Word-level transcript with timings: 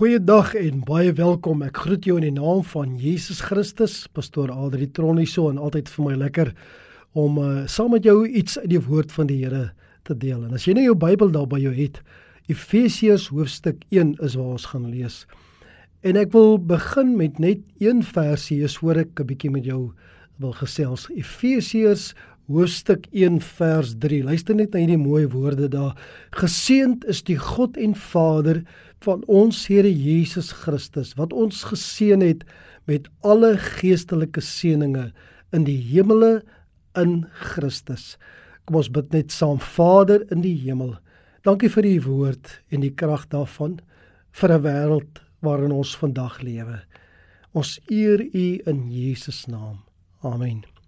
Goeiedag 0.00 0.54
en 0.56 0.78
baie 0.88 1.10
welkom. 1.12 1.60
Ek 1.60 1.76
groet 1.82 2.06
jou 2.08 2.14
in 2.16 2.24
die 2.24 2.32
naam 2.32 2.62
van 2.70 2.94
Jesus 2.96 3.42
Christus. 3.44 4.06
Pastoor 4.16 4.48
Adri 4.48 4.86
Troniso 4.96 5.50
en 5.50 5.58
altyd 5.60 5.90
vir 5.92 6.06
my 6.06 6.14
lekker 6.22 6.50
om 7.20 7.36
uh, 7.36 7.48
saam 7.68 7.92
met 7.92 8.08
jou 8.08 8.22
iets 8.24 8.56
uit 8.62 8.70
die 8.72 8.80
woord 8.80 9.12
van 9.12 9.28
die 9.28 9.36
Here 9.42 9.74
te 10.08 10.16
deel. 10.16 10.38
En 10.46 10.56
as 10.56 10.64
jy 10.64 10.72
nou 10.78 10.86
jou 10.86 10.94
Bybel 11.02 11.34
daar 11.34 11.44
by 11.52 11.60
jou 11.60 11.74
het, 11.76 12.00
Efesiërs 12.48 13.28
hoofstuk 13.28 13.84
1 13.92 14.14
is 14.24 14.38
waar 14.40 14.54
ons 14.54 14.70
gaan 14.72 14.88
lees. 14.88 15.26
En 16.00 16.16
ek 16.16 16.32
wil 16.32 16.56
begin 16.56 17.12
met 17.20 17.36
net 17.36 17.60
een 17.84 18.00
versie, 18.00 18.62
is 18.64 18.80
voor 18.80 19.04
ek 19.04 19.20
'n 19.20 19.28
bietjie 19.34 19.52
met 19.52 19.68
jou 19.68 19.92
wil 20.40 20.56
gesels. 20.56 21.10
Efesiërs 21.12 22.14
hoofstuk 22.50 23.06
1 23.14 23.38
vers 23.56 23.94
3. 24.02 24.24
Luister 24.26 24.56
net 24.58 24.74
na 24.74 24.82
hierdie 24.82 24.98
mooi 24.98 25.26
woorde 25.30 25.68
daar. 25.70 25.94
Geseend 26.34 27.04
is 27.10 27.22
die 27.26 27.38
God 27.38 27.78
en 27.78 27.94
Vader 27.94 28.64
van 29.06 29.22
ons 29.30 29.62
Here 29.70 29.90
Jesus 29.90 30.50
Christus 30.64 31.14
wat 31.20 31.32
ons 31.32 31.62
geseën 31.70 32.22
het 32.24 32.42
met 32.90 33.06
alle 33.22 33.54
geestelike 33.78 34.42
seënings 34.42 35.12
in 35.54 35.66
die 35.66 35.78
hemele 35.78 36.40
in 36.98 37.22
Christus. 37.52 38.16
Kom 38.66 38.80
ons 38.80 38.90
bid 38.90 39.14
net 39.14 39.34
saam 39.34 39.60
Vader 39.62 40.26
in 40.34 40.42
die 40.42 40.56
hemel. 40.64 40.96
Dankie 41.46 41.70
vir 41.72 41.86
u 41.86 41.94
woord 42.08 42.50
en 42.74 42.82
die 42.84 42.92
krag 42.92 43.28
daarvan 43.30 43.78
vir 44.32 44.52
'n 44.52 44.62
wêreld 44.66 45.22
waarin 45.40 45.72
ons 45.72 45.96
vandag 45.96 46.42
lewe. 46.42 46.82
Ons 47.54 47.80
eer 47.88 48.20
u 48.20 48.60
in 48.66 48.90
Jesus 48.90 49.46
naam. 49.46 49.78
Amen. 50.22 50.79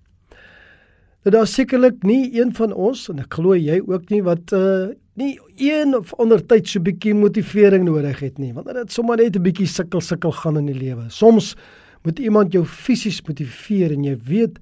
Nou 1.22 1.30
daar 1.36 1.46
sekerlik 1.46 2.02
nie 2.02 2.32
een 2.34 2.50
van 2.54 2.72
ons 2.74 3.04
en 3.12 3.20
ek 3.22 3.36
glo 3.36 3.54
jy 3.54 3.76
ook 3.86 4.08
nie 4.10 4.22
wat 4.26 4.50
uh 4.58 4.90
nie 5.20 5.36
een 5.60 5.92
of 5.94 6.14
ander 6.16 6.40
tyd 6.40 6.66
so 6.66 6.80
'n 6.80 6.86
bietjie 6.88 7.12
motivering 7.14 7.84
nodig 7.84 8.20
het 8.24 8.38
nie 8.38 8.52
want 8.52 8.66
dit 8.66 8.92
sommer 8.92 9.16
net 9.16 9.36
'n 9.36 9.42
bietjie 9.42 9.66
sukkel 9.66 10.00
sukkel 10.00 10.32
gaan 10.32 10.56
in 10.56 10.66
die 10.66 10.74
lewe. 10.74 11.04
Soms 11.10 11.54
moet 12.02 12.18
iemand 12.18 12.52
jou 12.52 12.64
fisies 12.64 13.22
motiveer 13.22 13.92
en 13.92 14.04
jy 14.04 14.16
weet 14.24 14.58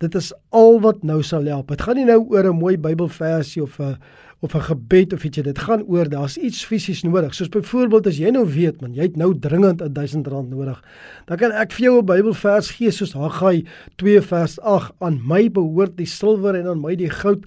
dit 0.00 0.14
is 0.16 0.32
al 0.56 0.80
wat 0.80 1.02
nou 1.04 1.20
sal 1.22 1.44
help. 1.44 1.68
Dit 1.68 1.82
gaan 1.84 1.98
nie 2.00 2.08
nou 2.08 2.24
oor 2.32 2.48
'n 2.48 2.56
mooi 2.56 2.76
Bybelversie 2.76 3.62
of 3.62 3.78
'n 3.80 3.98
of 4.40 4.54
'n 4.54 4.60
gebed 4.60 5.12
of 5.12 5.24
ietsie. 5.24 5.42
Dit 5.42 5.58
gaan 5.58 5.82
oor 5.82 6.08
daar's 6.08 6.36
iets 6.36 6.64
fisies 6.64 7.02
nodig. 7.02 7.34
Soos 7.34 7.48
byvoorbeeld 7.48 8.06
as 8.06 8.18
jy 8.18 8.30
nou 8.30 8.46
weet 8.46 8.80
man, 8.80 8.94
jy 8.94 9.02
het 9.02 9.16
nou 9.16 9.38
dringend 9.38 9.94
1000 9.94 10.26
rand 10.26 10.50
nodig. 10.50 10.82
Dan 11.26 11.36
kan 11.36 11.52
ek 11.52 11.72
vir 11.72 11.84
jou 11.84 11.98
'n 11.98 12.06
Bybelvers 12.06 12.70
gee 12.70 12.90
soos 12.90 13.12
Haggai 13.12 13.64
2 13.96 14.22
vers 14.22 14.60
8 14.60 14.92
aan 15.00 15.20
my 15.26 15.50
behoort 15.50 15.96
die 15.96 16.06
silwer 16.06 16.54
en 16.54 16.66
aan 16.66 16.80
my 16.80 16.96
die 16.96 17.10
goud. 17.10 17.44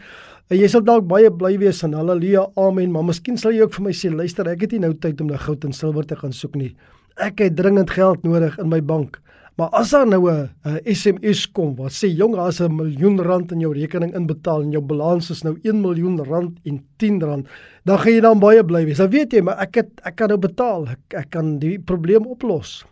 En 0.49 0.57
jy 0.57 0.67
sal 0.67 0.83
dalk 0.83 1.07
baie 1.07 1.31
bly 1.31 1.57
wees 1.57 1.83
en 1.83 1.93
haleluja, 1.93 2.47
amen, 2.55 2.91
maar 2.91 3.03
miskien 3.03 3.37
sal 3.37 3.51
jy 3.51 3.61
ook 3.61 3.73
vir 3.73 3.83
my 3.83 3.91
sê, 3.91 4.11
luister, 4.11 4.47
ek 4.47 4.61
het 4.61 4.71
nie 4.71 4.79
nou 4.79 4.93
tyd 4.93 5.21
om 5.21 5.27
na 5.27 5.37
goud 5.37 5.63
en 5.65 5.73
silwer 5.73 6.05
te 6.05 6.15
gaan 6.15 6.33
soek 6.33 6.55
nie. 6.55 6.75
Ek 7.17 7.39
het 7.39 7.55
dringend 7.55 7.89
geld 7.89 8.23
nodig 8.23 8.59
in 8.59 8.69
my 8.69 8.81
bank. 8.81 9.19
Maar 9.55 9.69
as 9.69 9.91
daar 9.93 10.07
nou 10.07 10.31
'n 10.31 10.49
SMS 10.83 11.51
kom 11.51 11.75
wat 11.75 11.91
sê 11.91 12.07
jong, 12.09 12.35
daar's 12.35 12.59
'n 12.59 12.75
miljoen 12.75 13.21
rand 13.21 13.51
in 13.51 13.59
jou 13.59 13.73
rekening 13.73 14.13
inbetaal 14.13 14.61
en 14.61 14.71
jou 14.71 14.81
balans 14.81 15.29
is 15.29 15.43
nou 15.43 15.59
1 15.61 15.81
miljoen 15.81 16.23
rand 16.23 16.59
en 16.63 16.85
10 16.97 17.21
rand, 17.21 17.47
dan 17.83 17.99
gaan 17.99 18.13
jy 18.13 18.19
dan 18.21 18.39
baie 18.39 18.63
bly 18.65 18.85
wees. 18.85 18.97
Dan 18.97 19.09
weet 19.09 19.31
jy, 19.31 19.41
maar 19.41 19.57
ek 19.57 19.75
het 19.75 19.89
ek 20.03 20.15
kan 20.15 20.27
nou 20.27 20.39
betaal. 20.39 20.87
Ek, 20.87 20.99
ek 21.13 21.29
kan 21.29 21.59
die 21.59 21.79
probleem 21.79 22.25
oplos. 22.25 22.85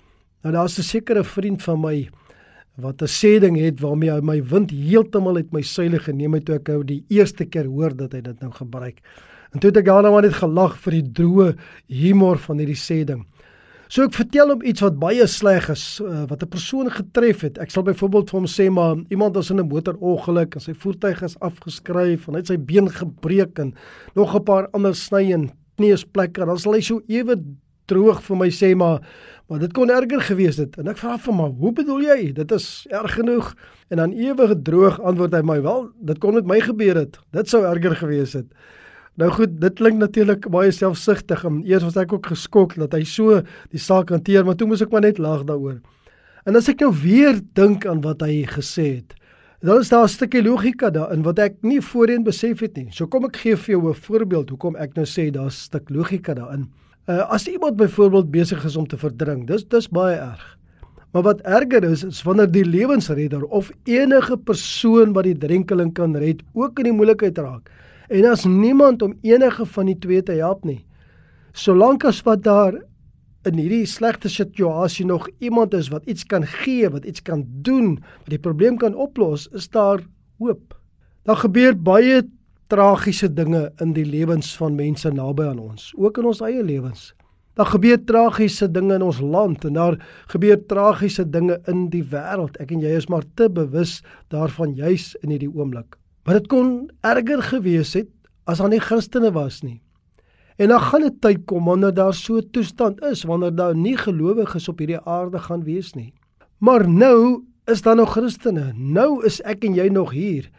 Nou 0.44 0.54
daar's 0.54 0.78
'n 0.78 0.84
sekere 0.84 1.24
vriend 1.24 1.64
van 1.64 1.82
my 1.82 2.10
wat 2.78 3.02
'n 3.02 3.08
sê 3.08 3.40
ding 3.40 3.58
het 3.58 3.80
waarmee 3.80 4.12
hy 4.12 4.22
my 4.22 4.44
wind 4.44 4.72
heeltemal 4.72 5.36
uit 5.36 5.52
my 5.52 5.62
seile 5.62 6.00
geneem 6.00 6.34
het 6.34 6.46
toe 6.46 6.56
ek 6.56 6.70
ou 6.70 6.84
die 6.84 7.04
eerste 7.10 7.46
keer 7.46 7.66
hoor 7.66 7.96
dat 7.96 8.12
hy 8.14 8.22
dit 8.22 8.42
nou 8.42 8.52
gebruik. 8.52 9.02
En 9.52 9.60
toe 9.60 9.70
het 9.70 9.78
ek 9.78 9.86
daarna 9.86 10.12
maar 10.12 10.22
net 10.22 10.34
gelag 10.34 10.78
vir 10.78 10.92
die 10.92 11.12
droë 11.12 11.56
humor 11.88 12.38
van 12.38 12.58
hierdie 12.58 12.80
sê 12.80 13.04
ding. 13.04 13.26
So 13.92 14.06
ek 14.08 14.14
vertel 14.16 14.54
hom 14.54 14.62
iets 14.64 14.80
wat 14.86 15.02
baie 15.02 15.26
sleg 15.28 15.66
is 15.74 15.82
uh, 16.00 16.22
wat 16.30 16.44
'n 16.46 16.48
persoon 16.54 16.88
getref 16.88 17.42
het. 17.44 17.58
Ek 17.60 17.74
sal 17.74 17.84
byvoorbeeld 17.84 18.30
vir 18.32 18.38
hom 18.40 18.48
sê 18.48 18.70
maar 18.72 18.96
iemand 19.12 19.36
was 19.36 19.52
in 19.52 19.60
'n 19.60 19.68
motorongeluk 19.68 20.56
en 20.56 20.64
sy 20.64 20.72
voertuig 20.72 21.22
is 21.22 21.36
afgeskryf 21.40 22.28
en 22.28 22.34
hy 22.34 22.40
het 22.40 22.48
sy 22.48 22.56
been 22.56 22.88
gebreek 22.88 23.60
en 23.60 23.76
nog 24.16 24.34
'n 24.34 24.44
paar 24.44 24.70
ander 24.72 24.96
sny 24.96 25.34
en 25.34 25.52
kneusplekke. 25.76 26.46
Dan 26.46 26.58
sal 26.58 26.74
hy 26.74 26.80
so 26.82 27.02
ewe 27.08 27.36
droog 27.86 28.24
vir 28.24 28.38
my 28.38 28.48
sê 28.48 28.76
maar 28.76 29.02
maar 29.50 29.60
dit 29.60 29.74
kon 29.74 29.90
erger 29.90 30.22
gewees 30.22 30.58
het. 30.58 30.78
En 30.78 30.88
ek 30.88 30.98
vra 30.98 31.18
vir 31.18 31.34
hom 31.34 31.56
hoe 31.60 31.74
bedoel 31.74 32.02
jy? 32.02 32.34
Dit 32.34 32.52
is 32.52 32.88
erg 32.90 33.14
genoeg. 33.14 33.54
En 33.90 33.98
dan 33.98 34.14
ewige 34.14 34.62
droog 34.62 35.02
antwoord 35.02 35.34
hy 35.34 35.42
my 35.42 35.62
wel 35.62 35.92
dit 36.00 36.18
kon 36.20 36.34
met 36.34 36.46
my 36.46 36.62
gebeur 36.62 36.96
het. 36.96 37.20
Dit 37.32 37.50
sou 37.50 37.66
erger 37.66 37.96
gewees 37.96 38.34
het 38.34 38.48
nou 39.22 39.30
goed 39.38 39.56
dit 39.62 39.80
klink 39.80 40.02
natuurlik 40.02 40.50
baie 40.54 40.74
selfsugtig 40.76 41.46
eers 41.46 41.86
was 41.88 41.98
ek 42.02 42.14
ook 42.18 42.32
geskok 42.34 42.76
dat 42.82 42.98
hy 42.98 43.04
so 43.06 43.42
die 43.72 43.82
saak 43.82 44.12
hanteer 44.14 44.46
maar 44.48 44.60
toe 44.60 44.68
moes 44.68 44.84
ek 44.84 44.92
maar 44.94 45.06
net 45.06 45.22
lag 45.22 45.46
daaroor 45.48 45.80
en 46.46 46.58
as 46.60 46.70
ek 46.74 46.82
nou 46.82 46.92
weer 47.04 47.40
dink 47.58 47.86
aan 47.86 48.02
wat 48.06 48.26
hy 48.26 48.44
gesê 48.50 48.88
het 49.00 49.18
dan 49.62 49.80
is 49.86 49.94
daar 49.94 50.10
'n 50.10 50.16
stukkie 50.18 50.42
logika 50.42 50.90
daarin 50.90 51.24
wat 51.24 51.40
ek 51.40 51.62
nie 51.62 51.80
voorheen 51.80 52.24
besef 52.26 52.60
het 52.66 52.78
nie 52.78 52.90
so 52.92 53.08
kom 53.08 53.26
ek 53.26 53.38
gee 53.38 53.56
vir 53.56 53.78
jou 53.78 53.90
'n 53.90 54.04
voorbeeld 54.10 54.50
hoekom 54.50 54.76
ek 54.76 54.96
nou 54.96 55.06
sê 55.06 55.32
daar's 55.32 55.56
'n 55.56 55.66
stuk 55.70 55.90
logika 55.90 56.34
daarin 56.34 56.70
Uh, 57.10 57.26
as 57.34 57.48
iemand 57.48 57.76
byvoorbeeld 57.76 58.32
besig 58.32 58.64
is 58.66 58.76
om 58.76 58.86
te 58.88 58.98
verdrink, 58.98 59.48
dis 59.50 59.64
dis 59.68 59.88
baie 59.90 60.16
erg. 60.16 60.44
Maar 61.12 61.24
wat 61.26 61.40
erger 61.42 61.84
is, 61.84 62.04
is 62.06 62.22
wanneer 62.24 62.52
die 62.52 62.66
lewensredder 62.66 63.42
of 63.50 63.72
enige 63.90 64.38
persoon 64.38 65.16
wat 65.18 65.26
die 65.26 65.38
drenkeling 65.38 65.90
kan 65.98 66.14
red, 66.16 66.44
ook 66.54 66.78
in 66.80 66.92
die 66.92 66.94
moeilikheid 66.94 67.42
raak. 67.42 67.72
En 68.12 68.26
as 68.28 68.44
niemand 68.44 69.02
om 69.02 69.14
enige 69.24 69.66
van 69.66 69.88
die 69.88 69.98
twee 70.04 70.24
te 70.24 70.36
help 70.36 70.66
nie. 70.68 70.82
Solank 71.56 72.04
as 72.04 72.20
wat 72.28 72.44
daar 72.44 72.76
in 73.48 73.56
hierdie 73.58 73.86
slegte 73.88 74.30
situasie 74.30 75.06
nog 75.08 75.30
iemand 75.40 75.74
is 75.74 75.88
wat 75.94 76.04
iets 76.12 76.26
kan 76.28 76.44
gee, 76.44 76.90
wat 76.92 77.08
iets 77.08 77.24
kan 77.24 77.46
doen, 77.64 77.96
wat 78.26 78.34
die 78.34 78.42
probleem 78.44 78.76
kan 78.82 78.98
oplos, 79.00 79.48
is 79.56 79.70
daar 79.72 80.04
hoop. 80.44 80.76
Daar 81.24 81.40
gebeur 81.40 81.78
baie 81.78 82.20
tragiese 82.68 83.32
dinge 83.32 83.70
in 83.80 83.96
die 83.96 84.06
lewens 84.06 84.52
van 84.60 84.76
mense 84.76 85.12
naby 85.12 85.48
aan 85.48 85.64
ons, 85.64 85.94
ook 85.96 86.20
in 86.20 86.28
ons 86.34 86.44
eie 86.44 86.64
lewens. 86.64 87.14
Daar 87.56 87.72
gebeur 87.72 88.00
tragiese 88.08 88.68
dinge 88.72 88.96
in 89.00 89.08
ons 89.08 89.24
land 89.24 89.64
en 89.68 89.80
daar 89.80 90.00
gebeur 90.32 90.60
tragiese 90.68 91.24
dinge 91.30 91.62
in 91.72 91.88
die 91.96 92.04
wêreld. 92.12 92.60
Ek 92.60 92.76
en 92.76 92.84
jy 92.84 92.92
is 93.00 93.08
maar 93.12 93.28
te 93.40 93.48
bewus 93.52 94.00
daarvan 94.32 94.76
juis 94.76 95.14
in 95.24 95.36
hierdie 95.36 95.52
oomblik. 95.52 96.01
Maar 96.24 96.38
dit 96.38 96.48
kon 96.48 96.90
erger 97.02 97.42
gewees 97.44 97.94
het 97.94 98.10
as 98.46 98.58
daar 98.62 98.70
nie 98.70 98.82
Christene 98.82 99.32
was 99.32 99.62
nie. 99.62 99.82
En 100.58 100.68
dan 100.68 100.82
gaan 100.82 101.04
'n 101.04 101.20
tyd 101.20 101.46
kom 101.46 101.66
wanneer 101.66 101.94
daar 101.94 102.14
so 102.14 102.38
'n 102.38 102.50
toestand 102.52 103.02
is, 103.04 103.24
wanneer 103.24 103.56
daar 103.56 103.76
nie 103.76 103.98
gelowiges 103.98 104.68
op 104.68 104.78
hierdie 104.78 105.00
aarde 105.00 105.40
gaan 105.40 105.64
wees 105.64 105.94
nie. 105.94 106.14
Maar 106.58 106.90
nou 106.90 107.44
is 107.66 107.82
daar 107.82 107.96
nog 107.96 108.12
Christene. 108.12 108.74
Nou 108.76 109.26
is 109.26 109.42
ek 109.42 109.64
en 109.64 109.74
jy 109.74 109.88
nog 109.88 110.12
hier. 110.12 110.50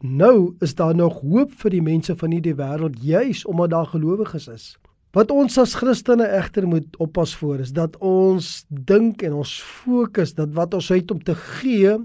Nou 0.00 0.54
is 0.58 0.74
daar 0.74 0.94
nog 0.94 1.20
hoop 1.20 1.52
vir 1.52 1.70
die 1.70 1.82
mense 1.82 2.16
van 2.16 2.30
hierdie 2.30 2.54
wêreld 2.54 3.02
juis 3.02 3.44
omdat 3.44 3.70
daar 3.70 3.86
gelowiges 3.86 4.48
is. 4.48 4.78
Wat 5.12 5.30
ons 5.30 5.58
as 5.58 5.74
Christene 5.74 6.26
egter 6.26 6.66
moet 6.68 6.96
oppas 6.96 7.36
voor 7.36 7.58
is 7.58 7.72
dat 7.72 7.96
ons 7.98 8.64
dink 8.68 9.22
en 9.22 9.32
ons 9.32 9.62
fokus 9.62 10.34
dat 10.34 10.52
wat 10.54 10.74
ons 10.74 10.88
het 10.88 11.10
om 11.10 11.22
te 11.22 11.34
gee 11.34 11.96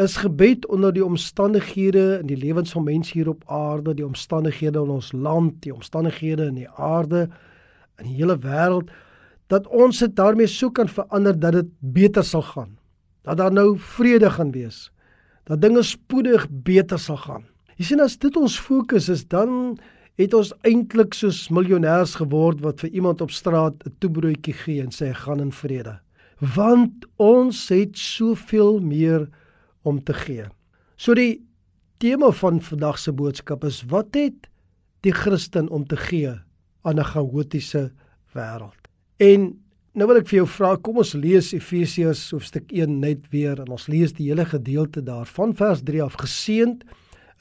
is 0.00 0.16
gebed 0.16 0.66
onder 0.72 0.92
die 0.96 1.04
omstandighede 1.04 2.20
in 2.20 2.26
die 2.30 2.38
lewens 2.40 2.72
van 2.72 2.86
mense 2.86 3.12
hier 3.12 3.28
op 3.28 3.42
aarde, 3.46 3.94
die 3.94 4.06
omstandighede 4.06 4.80
in 4.80 4.92
ons 4.96 5.12
land, 5.12 5.58
die 5.64 5.74
omstandighede 5.74 6.48
in 6.48 6.54
die 6.62 6.68
aarde 6.68 7.28
in 8.00 8.08
die 8.08 8.16
hele 8.22 8.38
wêreld 8.40 8.90
dat 9.52 9.66
ons 9.66 9.98
dit 9.98 10.12
daarmee 10.16 10.48
sou 10.48 10.70
kan 10.72 10.88
verander 10.88 11.36
dat 11.36 11.52
dit 11.58 11.70
beter 11.80 12.24
sal 12.24 12.42
gaan. 12.42 12.76
Dat 13.26 13.36
daar 13.36 13.52
nou 13.52 13.74
vrede 13.78 14.30
gaan 14.30 14.52
wees 14.54 14.88
dat 15.50 15.62
dinge 15.62 15.82
spoedig 15.82 16.46
beter 16.50 16.98
sal 16.98 17.16
gaan. 17.18 17.46
Jy 17.74 17.88
sien 17.88 18.02
as 18.04 18.14
dit 18.22 18.36
ons 18.38 18.58
fokus 18.60 19.08
is, 19.10 19.24
dan 19.26 19.78
het 20.20 20.34
ons 20.36 20.52
eintlik 20.68 21.16
soos 21.16 21.48
miljonêers 21.50 22.12
geword 22.20 22.60
wat 22.62 22.84
vir 22.84 22.92
iemand 23.00 23.24
op 23.24 23.32
straat 23.34 23.74
'n 23.86 23.94
toebroodjie 23.98 24.54
gee 24.54 24.82
en 24.82 24.92
sê 24.94 25.10
gaan 25.14 25.40
in 25.40 25.52
vrede. 25.52 25.98
Want 26.54 27.06
ons 27.16 27.68
het 27.68 27.98
soveel 27.98 28.80
meer 28.80 29.28
om 29.82 30.02
te 30.04 30.14
gee. 30.14 30.44
So 30.96 31.14
die 31.14 31.40
tema 31.98 32.30
van 32.30 32.60
vandag 32.60 32.98
se 32.98 33.12
boodskap 33.12 33.64
is 33.64 33.82
wat 33.88 34.14
het 34.14 34.48
die 35.00 35.12
Christen 35.12 35.68
om 35.68 35.86
te 35.86 35.96
gee 35.96 36.34
aan 36.82 36.98
'n 36.98 37.04
chaotiese 37.04 37.92
wêreld. 38.34 38.88
En 39.16 39.60
Nou 39.90 40.06
wil 40.06 40.20
ek 40.20 40.28
vir 40.30 40.36
jou 40.36 40.46
vra, 40.46 40.68
kom 40.78 41.00
ons 41.02 41.16
lees 41.18 41.48
Efesiërs 41.50 42.20
hoofstuk 42.30 42.68
1 42.70 42.92
net 43.02 43.24
weer 43.32 43.58
en 43.58 43.72
ons 43.74 43.88
lees 43.90 44.12
die 44.14 44.28
hele 44.28 44.44
gedeelte 44.46 45.02
daar 45.02 45.26
van 45.26 45.50
vers 45.58 45.82
3 45.82 46.04
af. 46.04 46.14
Geseend 46.20 46.84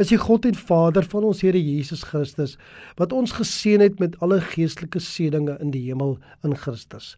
is 0.01 0.09
die 0.09 0.18
God 0.18 0.47
en 0.50 0.57
Vader 0.57 1.06
van 1.12 1.27
ons 1.30 1.44
Here 1.45 1.62
Jesus 1.62 2.01
Christus 2.09 2.56
wat 2.97 3.13
ons 3.13 3.36
geseën 3.38 3.83
het 3.86 4.01
met 4.01 4.18
alle 4.25 4.39
geestelike 4.41 4.97
seënings 4.97 5.62
in 5.62 5.69
die 5.75 5.83
hemel 5.86 6.18
in 6.41 6.57
Christus. 6.57 7.13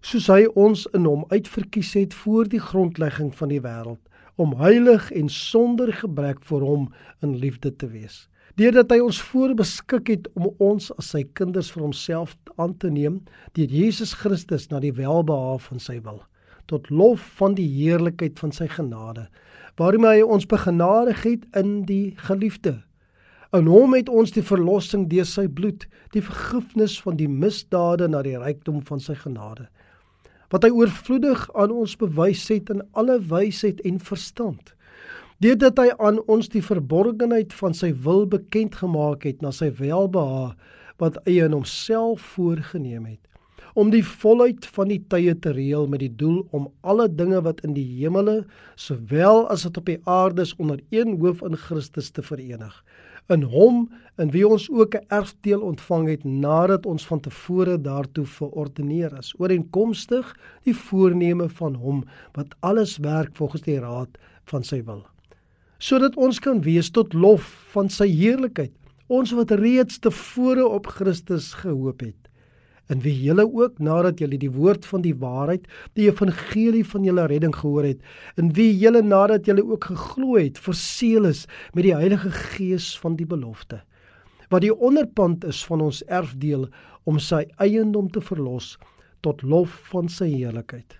Soos 0.00 0.30
hy 0.32 0.46
ons 0.56 0.86
in 0.96 1.04
hom 1.04 1.26
uitverkies 1.28 1.92
het 2.00 2.16
voor 2.16 2.48
die 2.48 2.62
grondlegging 2.70 3.34
van 3.36 3.52
die 3.52 3.60
wêreld 3.60 4.00
om 4.40 4.56
heilig 4.56 5.10
en 5.12 5.28
sonder 5.28 5.92
gebrek 5.92 6.40
vir 6.48 6.64
hom 6.64 6.88
in 7.20 7.36
liefde 7.42 7.72
te 7.76 7.88
wees. 7.92 8.26
deurdat 8.60 8.90
hy 8.92 8.98
ons 9.00 9.20
voorbeskik 9.30 10.10
het 10.10 10.26
om 10.34 10.50
ons 10.60 10.90
as 11.00 11.12
sy 11.14 11.22
kinders 11.38 11.70
vir 11.72 11.84
homself 11.86 12.34
aan 12.60 12.74
te 12.82 12.90
neem 12.92 13.20
deur 13.56 13.72
Jesus 13.72 14.12
Christus 14.20 14.66
na 14.72 14.80
die 14.82 14.92
welbehae 14.96 15.60
van 15.68 15.80
sy 15.80 16.00
wil 16.04 16.20
tot 16.70 16.90
lof 16.90 17.22
van 17.38 17.56
die 17.58 17.68
heerlikheid 17.68 18.42
van 18.42 18.52
sy 18.54 18.68
genade 18.70 19.28
waarmee 19.80 20.18
hy 20.18 20.28
ons 20.36 20.48
begenadig 20.50 21.22
het 21.24 21.46
in 21.62 21.72
die 21.88 22.16
geliefde 22.28 22.76
in 23.56 23.70
hom 23.70 23.94
het 23.96 24.10
ons 24.12 24.34
die 24.34 24.46
verlossing 24.46 25.08
deur 25.10 25.28
sy 25.28 25.46
bloed 25.60 25.86
die 26.14 26.24
vergifnis 26.26 26.98
van 27.02 27.16
die 27.22 27.30
misdade 27.30 28.10
na 28.10 28.22
die 28.26 28.38
rykdom 28.38 28.82
van 28.90 29.02
sy 29.02 29.16
genade 29.24 29.70
wat 30.50 30.66
hy 30.66 30.70
oorvloedig 30.74 31.46
aan 31.54 31.72
ons 31.72 31.96
bewys 31.98 32.42
het 32.50 32.70
in 32.74 32.82
alle 32.98 33.20
wysheid 33.30 33.80
en 33.86 34.00
verstand. 34.02 34.74
Deurdat 35.40 35.78
hy 35.80 35.88
aan 35.96 36.20
ons 36.28 36.50
die 36.52 36.64
verborgenheid 36.64 37.54
van 37.56 37.74
sy 37.76 37.94
wil 38.04 38.26
bekend 38.28 38.76
gemaak 38.82 39.24
het 39.24 39.40
na 39.40 39.54
sy 39.54 39.70
welbehae 39.78 40.52
wat 41.00 41.16
hy 41.24 41.40
in 41.46 41.56
homself 41.56 42.20
voorgenem 42.36 43.06
het 43.08 43.24
om 43.78 43.90
die 43.92 44.02
volheid 44.04 44.66
van 44.74 44.90
die 44.90 45.00
tye 45.12 45.34
te 45.38 45.52
reël 45.54 45.86
met 45.90 46.02
die 46.02 46.12
doel 46.22 46.42
om 46.56 46.68
alle 46.82 47.06
dinge 47.08 47.40
wat 47.46 47.62
in 47.66 47.74
die 47.76 47.86
hemele 48.00 48.40
sowel 48.74 49.46
as 49.52 49.64
wat 49.66 49.78
op 49.78 49.86
die 49.86 50.00
aarde 50.10 50.42
is 50.42 50.56
onder 50.58 50.80
een 50.90 51.18
hoof 51.20 51.44
in 51.46 51.56
Christus 51.56 52.10
te 52.10 52.24
verenig 52.26 52.74
in 53.30 53.42
hom 53.42 53.86
in 54.20 54.30
wie 54.34 54.44
ons 54.46 54.68
ook 54.70 54.94
'n 54.94 55.04
erfdeel 55.08 55.60
ontvang 55.60 56.08
het 56.08 56.24
nadat 56.24 56.86
ons 56.86 57.06
van 57.06 57.20
tevore 57.20 57.80
daartoe 57.80 58.26
verordeneer 58.26 59.18
is 59.18 59.34
ooreenkomstig 59.38 60.36
die 60.64 60.76
voorneme 60.76 61.48
van 61.48 61.74
hom 61.74 62.04
wat 62.32 62.54
alles 62.60 62.98
werk 62.98 63.36
volgens 63.36 63.62
die 63.62 63.78
raad 63.78 64.18
van 64.44 64.62
sy 64.62 64.82
wil. 64.84 65.06
Sodat 65.78 66.16
ons 66.16 66.38
kan 66.38 66.60
wees 66.62 66.90
tot 66.90 67.12
lof 67.12 67.42
van 67.72 67.88
sy 67.88 68.08
heerlikheid 68.08 68.72
ons 69.06 69.30
wat 69.30 69.50
reeds 69.50 69.98
tevore 69.98 70.66
op 70.68 70.86
Christus 70.86 71.54
gehoop 71.54 72.00
het 72.00 72.19
in 72.90 73.02
wie 73.04 73.14
julle 73.14 73.46
ook 73.46 73.78
nadat 73.78 74.20
julle 74.22 74.38
die 74.40 74.52
woord 74.52 74.86
van 74.86 75.04
die 75.06 75.14
waarheid 75.14 75.66
die 75.98 76.08
evangelie 76.08 76.84
van 76.92 77.06
julle 77.06 77.26
redding 77.30 77.54
gehoor 77.56 77.88
het 77.88 78.40
in 78.40 78.52
wie 78.58 78.70
julle 78.82 79.02
nadat 79.06 79.48
julle 79.50 79.64
ook 79.66 79.90
geglo 79.92 80.38
het 80.38 80.58
verseël 80.58 81.30
is 81.30 81.46
met 81.74 81.86
die 81.88 81.96
Heilige 81.96 82.30
Gees 82.30 82.92
van 83.02 83.18
die 83.20 83.28
belofte 83.28 83.82
wat 84.50 84.66
die 84.66 84.74
onderpand 84.74 85.44
is 85.46 85.62
van 85.66 85.84
ons 85.86 86.02
erfdeel 86.06 86.66
om 87.08 87.20
sy 87.22 87.44
eiendom 87.62 88.10
te 88.10 88.22
verlos 88.24 88.74
tot 89.24 89.42
lof 89.42 89.76
van 89.92 90.10
sy 90.10 90.32
heerlikheid 90.32 90.98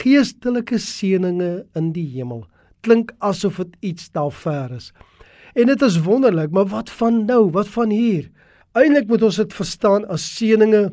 geestelike 0.00 0.80
seënings 0.80 1.64
in 1.78 1.92
die 1.96 2.08
hemel 2.16 2.46
klink 2.84 3.14
asof 3.24 3.60
dit 3.62 3.76
iets 3.92 4.10
daar 4.12 4.32
ver 4.32 4.72
is. 4.76 4.92
En 5.54 5.70
dit 5.70 5.82
is 5.82 6.00
wonderlik, 6.04 6.50
maar 6.50 6.66
wat 6.72 6.90
van 6.90 7.24
nou? 7.24 7.50
Wat 7.54 7.68
van 7.68 7.90
hier? 7.90 8.30
Eindelik 8.74 9.08
moet 9.08 9.22
ons 9.22 9.38
dit 9.38 9.54
verstaan 9.54 10.04
as 10.10 10.26
seëninge 10.36 10.88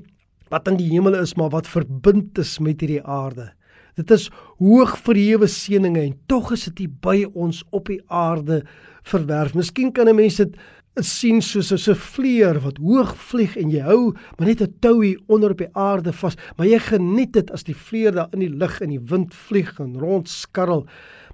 wat 0.52 0.68
in 0.68 0.78
die 0.78 0.90
hemel 0.92 1.16
is, 1.16 1.36
maar 1.40 1.50
wat 1.54 1.68
verbind 1.68 2.38
is 2.42 2.58
met 2.60 2.84
hierdie 2.84 3.04
aarde. 3.04 3.52
Dit 4.00 4.12
is 4.12 4.30
hoog 4.60 4.94
verhewe 5.04 5.48
seëninge 5.52 6.02
en 6.02 6.20
tog 6.32 6.52
is 6.56 6.68
dit 6.70 6.86
hier 6.86 6.94
by 7.04 7.24
ons 7.34 7.64
op 7.76 7.90
die 7.92 8.02
aarde 8.08 8.62
verwerf. 9.08 9.56
Miskien 9.56 9.92
kan 9.92 10.08
'n 10.08 10.16
mens 10.16 10.38
dit 10.38 10.56
sien 11.00 11.42
soos 11.42 11.88
'n 11.88 11.96
vlieër 11.96 12.60
wat 12.60 12.78
hoog 12.78 13.16
vlieg 13.16 13.56
en 13.58 13.70
jy 13.70 13.80
hou 13.80 14.14
maar 14.38 14.48
net 14.48 14.62
'n 14.62 14.76
touie 14.80 15.18
onder 15.28 15.52
op 15.52 15.58
die 15.58 15.74
aarde 15.76 16.14
vas, 16.14 16.36
maar 16.58 16.68
jy 16.68 16.80
geniet 16.80 17.34
dit 17.34 17.52
as 17.52 17.64
die 17.64 17.76
vlieër 17.76 18.12
daar 18.12 18.30
in 18.34 18.40
die 18.40 18.56
lug 18.56 18.82
en 18.82 18.90
die 18.90 19.00
wind 19.00 19.34
vlieg 19.34 19.80
en 19.80 20.00
rondskarrel. 20.00 20.86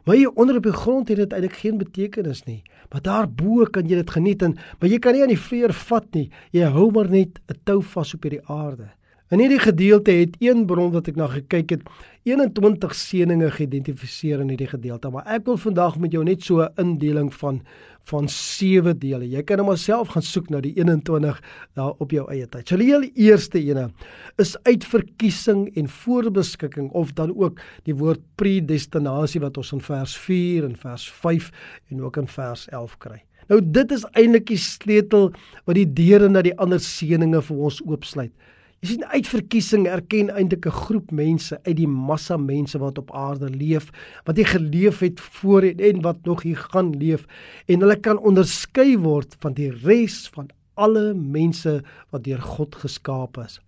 Maar 0.06 0.16
hier 0.16 0.32
onder 0.32 0.56
op 0.56 0.64
die 0.64 0.72
grond 0.72 1.08
het 1.08 1.18
dit 1.18 1.34
eintlik 1.34 1.54
geen 1.54 1.78
betekenis 1.78 2.44
nie. 2.46 2.64
Maar 2.92 3.02
daarbo 3.02 3.66
kan 3.66 3.88
jy 3.88 3.96
dit 3.96 4.10
geniet 4.10 4.42
en 4.42 4.56
maar 4.80 4.90
jy 4.90 5.00
kan 5.00 5.14
nie 5.14 5.22
aan 5.22 5.34
die 5.34 5.40
vleuer 5.40 5.74
vat 5.74 6.14
nie. 6.14 6.30
Jy 6.52 6.64
hou 6.64 6.92
maar 6.92 7.10
net 7.10 7.40
'n 7.50 7.60
tou 7.64 7.82
vas 7.82 8.14
op 8.14 8.24
hierdie 8.24 8.48
aarde. 8.48 8.88
In 9.28 9.42
hierdie 9.44 9.60
gedeelte 9.60 10.14
het 10.16 10.38
een 10.40 10.62
bron 10.70 10.94
wat 10.94 11.10
ek 11.12 11.18
na 11.20 11.26
gekyk 11.28 11.72
het, 11.74 11.82
21 12.30 12.94
seëninge 12.96 13.50
geïdentifiseer 13.58 14.40
in 14.40 14.54
hierdie 14.54 14.70
gedeelte, 14.72 15.12
maar 15.12 15.28
ek 15.36 15.44
wil 15.50 15.58
vandag 15.60 15.98
met 16.00 16.16
jou 16.16 16.22
net 16.24 16.46
so 16.48 16.64
'n 16.64 16.72
indeling 16.80 17.34
van 17.34 17.60
van 18.08 18.28
sewe 18.28 18.94
dele. 18.94 19.28
Jy 19.28 19.44
kan 19.44 19.60
hom 19.60 19.76
self 19.76 20.08
gaan 20.08 20.24
soek 20.24 20.50
na 20.50 20.62
die 20.62 20.72
21 20.78 21.42
daar 21.76 21.92
op 22.00 22.12
jou 22.12 22.26
eie 22.32 22.48
tyd. 22.48 22.68
So 22.68 22.78
die 22.78 22.88
heel 22.88 23.04
eerste 23.16 23.60
ene 23.60 23.92
is 24.38 24.56
uitverkiesing 24.64 25.76
en 25.76 25.90
voorbeskikking 25.90 26.90
of 26.92 27.12
dan 27.14 27.36
ook 27.36 27.60
die 27.84 27.96
woord 27.96 28.22
predestinasie 28.36 29.42
wat 29.42 29.58
ons 29.58 29.74
in 29.74 29.82
vers 29.82 30.18
4 30.18 30.64
en 30.64 30.76
vers 30.78 31.12
5 31.12 31.52
en 31.90 32.02
ook 32.02 32.18
in 32.18 32.28
vers 32.28 32.68
11 32.70 32.98
kry. 32.98 33.24
Nou 33.50 33.60
dit 33.62 33.92
is 33.92 34.06
eintlik 34.14 34.48
die 34.48 34.58
sleutel 34.58 35.34
wat 35.66 35.76
die 35.76 35.94
deure 35.94 36.30
na 36.30 36.42
die 36.42 36.58
ander 36.58 36.80
seënings 36.80 37.46
vir 37.46 37.58
ons 37.58 37.82
oopsluit. 37.86 38.32
Jy 38.78 38.92
sien 38.92 39.06
uitverkiesing 39.10 39.88
erken 39.90 40.28
eintlik 40.30 40.68
'n 40.70 40.80
groep 40.86 41.12
mense 41.12 41.58
uit 41.66 41.78
die 41.80 41.88
massa 41.90 42.36
mense 42.38 42.78
wat 42.78 43.00
op 43.02 43.10
aarde 43.10 43.50
leef, 43.50 43.90
wat 44.26 44.38
hier 44.38 44.46
geleef 44.46 45.00
het 45.00 45.20
voor 45.20 45.66
en, 45.66 45.80
en 45.80 46.02
wat 46.02 46.20
nog 46.26 46.44
hier 46.44 46.58
gaan 46.58 46.92
leef 46.94 47.26
en 47.66 47.82
hulle 47.82 47.96
kan 47.96 48.20
onderskei 48.20 48.98
word 48.98 49.36
van 49.40 49.54
die 49.54 49.72
res 49.72 50.28
van 50.30 50.52
alle 50.76 51.14
mense 51.14 51.82
wat 52.12 52.24
deur 52.24 52.42
God 52.42 52.76
geskaap 52.76 53.38
is. 53.38 53.60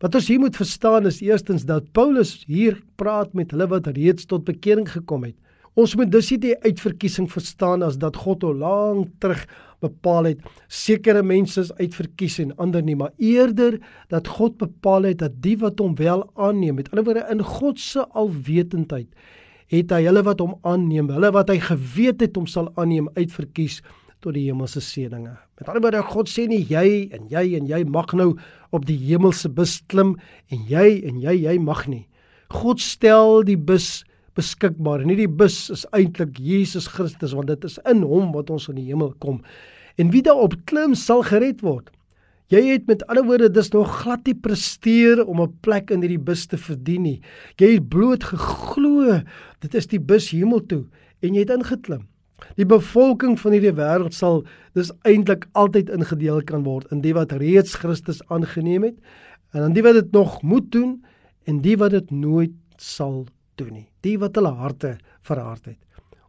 Wat 0.00 0.14
ons 0.14 0.28
hier 0.28 0.40
moet 0.40 0.56
verstaan 0.56 1.06
is 1.06 1.20
eerstens 1.20 1.66
dat 1.68 1.92
Paulus 1.92 2.44
hier 2.46 2.80
praat 2.96 3.34
met 3.34 3.50
hulle 3.50 3.68
wat 3.68 3.86
reeds 3.86 4.24
tot 4.24 4.44
bekering 4.48 4.88
gekom 4.88 5.24
het. 5.28 5.36
Ons 5.74 5.94
moet 5.94 6.10
dus 6.10 6.30
nie 6.30 6.38
die 6.38 6.56
uitverkiesing 6.64 7.28
verstaan 7.30 7.82
as 7.82 7.98
dat 7.98 8.16
God 8.16 8.42
al 8.42 8.54
lank 8.54 9.12
terug 9.20 9.44
bepaal 9.84 10.30
het 10.32 10.40
sekere 10.66 11.22
mense 11.22 11.60
is 11.60 11.72
uitverkies 11.78 12.38
en 12.42 12.54
ander 12.58 12.82
nie, 12.82 12.96
maar 12.98 13.12
eerder 13.16 13.78
dat 14.12 14.28
God 14.38 14.58
bepaal 14.58 15.08
het 15.10 15.20
dat 15.22 15.38
die 15.44 15.56
wat 15.60 15.78
hom 15.82 15.94
wel 15.98 16.24
aanneem, 16.34 16.78
met 16.80 16.90
ander 16.90 17.06
woorde 17.06 17.26
in 17.30 17.44
God 17.44 17.80
se 17.80 18.04
alwetendheid, 18.18 19.08
het 19.68 19.92
hy 19.92 20.02
hulle 20.08 20.24
wat 20.26 20.42
hom 20.42 20.56
aanneem, 20.66 21.10
hulle 21.12 21.32
wat 21.36 21.52
hy 21.52 21.58
geweet 21.62 22.24
het 22.24 22.36
hom 22.38 22.48
sal 22.50 22.70
aanneem, 22.76 23.10
uitverkies 23.18 23.82
tot 24.24 24.34
die 24.34 24.48
hemelse 24.48 24.82
seëninge. 24.82 25.36
Met 25.60 25.70
ander 25.70 25.84
woorde 25.84 26.02
God 26.10 26.30
sê 26.30 26.48
nie 26.50 26.64
jy 26.66 27.08
en 27.14 27.28
jy 27.30 27.44
en 27.58 27.68
jy 27.70 27.84
mag 27.86 28.14
nou 28.18 28.32
op 28.74 28.86
die 28.88 28.98
hemelse 28.98 29.50
bus 29.52 29.78
klim 29.90 30.16
en 30.50 30.64
jy 30.70 31.00
en 31.06 31.20
jy 31.22 31.36
jy 31.44 31.58
mag 31.62 31.86
nie. 31.86 32.06
God 32.50 32.80
stel 32.80 33.44
die 33.46 33.58
bus 33.60 34.02
beskikbaar. 34.38 35.02
En 35.02 35.12
hierdie 35.12 35.30
bus 35.40 35.66
is 35.74 35.84
eintlik 35.96 36.38
Jesus 36.38 36.88
Christus 36.94 37.34
want 37.36 37.50
dit 37.50 37.66
is 37.68 37.78
in 37.90 38.04
hom 38.06 38.32
wat 38.36 38.50
ons 38.54 38.68
in 38.70 38.78
die 38.80 38.88
hemel 38.88 39.12
kom. 39.22 39.42
En 39.98 40.12
wie 40.14 40.22
daarop 40.22 40.54
klim 40.70 40.94
sal 40.98 41.24
gered 41.26 41.64
word. 41.66 41.90
Jy 42.48 42.62
het 42.70 42.86
met 42.88 43.02
ander 43.12 43.26
woorde 43.28 43.50
dis 43.52 43.68
nog 43.74 43.90
glad 44.02 44.24
nie 44.24 44.36
presteer 44.36 45.20
om 45.26 45.42
'n 45.42 45.52
plek 45.60 45.90
in 45.90 46.00
hierdie 46.00 46.24
bus 46.30 46.46
te 46.46 46.56
verdien 46.56 47.02
nie. 47.02 47.20
Jy 47.60 47.74
het 47.74 47.88
bloot 47.88 48.24
geglo 48.24 49.20
dit 49.60 49.74
is 49.74 49.86
die 49.86 50.00
bus 50.00 50.30
hemel 50.30 50.64
toe 50.66 50.86
en 51.20 51.34
jy 51.34 51.40
het 51.40 51.50
ingeklim. 51.50 52.06
Die 52.56 52.66
bevolking 52.66 53.38
van 53.40 53.52
hierdie 53.52 53.74
wêreld 53.74 54.14
sal 54.14 54.44
dis 54.74 54.92
eintlik 55.04 55.46
altyd 55.52 55.90
ingedeel 55.90 56.42
kan 56.42 56.64
word 56.64 56.90
in 56.92 57.00
die 57.00 57.12
wat 57.12 57.32
reeds 57.32 57.74
Christus 57.74 58.22
aangeneem 58.28 58.82
het 58.82 58.96
en 59.52 59.62
in 59.62 59.74
die 59.74 59.82
wat 59.82 59.94
dit 59.94 60.12
nog 60.12 60.42
moet 60.42 60.72
doen 60.72 61.04
en 61.44 61.60
die 61.60 61.76
wat 61.76 61.90
dit 61.90 62.10
nooit 62.10 62.54
sal 62.76 63.26
doen 63.58 63.72
nie. 63.72 63.88
Die 64.06 64.16
wat 64.18 64.38
hulle 64.38 64.54
harte 64.54 64.96
verhard 65.26 65.66
het. 65.66 65.78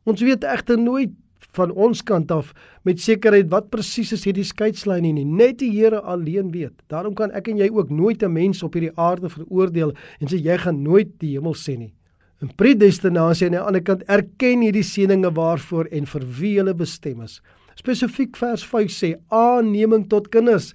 Ons 0.10 0.24
weet 0.26 0.44
egter 0.44 0.80
nooit 0.80 1.14
van 1.58 1.72
ons 1.72 2.02
kant 2.06 2.32
af 2.32 2.52
met 2.88 3.02
sekerheid 3.02 3.50
wat 3.54 3.70
presies 3.74 4.12
is 4.16 4.26
hierdie 4.28 4.46
skeidslyn 4.46 5.06
nie. 5.06 5.26
Net 5.26 5.60
die 5.62 5.72
Here 5.74 6.02
alleen 6.02 6.52
weet. 6.54 6.76
Daarom 6.92 7.16
kan 7.18 7.32
ek 7.32 7.50
en 7.52 7.58
jy 7.58 7.70
ook 7.74 7.90
nooit 7.90 8.24
'n 8.24 8.34
mens 8.34 8.64
op 8.64 8.74
hierdie 8.74 8.96
aarde 8.98 9.30
veroordeel 9.30 9.94
en 10.20 10.28
sê 10.28 10.38
jy 10.38 10.58
gaan 10.58 10.84
nooit 10.84 11.20
die 11.20 11.38
hemel 11.38 11.54
sien 11.54 11.80
nie. 11.80 11.94
In 12.42 12.56
predestinasie 12.56 13.48
aan 13.48 13.52
die 13.52 13.60
ander 13.60 13.82
kant 13.82 14.04
erken 14.08 14.62
hierdie 14.62 14.84
seëninge 14.84 15.32
waarvoor 15.36 15.86
en 15.92 16.06
vir 16.06 16.24
wie 16.40 16.58
hulle 16.58 16.74
bestem 16.74 17.22
is. 17.22 17.42
Spesifiek 17.76 18.38
vers 18.38 18.64
5 18.64 18.92
sê 18.92 19.16
aanneming 19.30 20.08
tot 20.10 20.30
kinders 20.30 20.74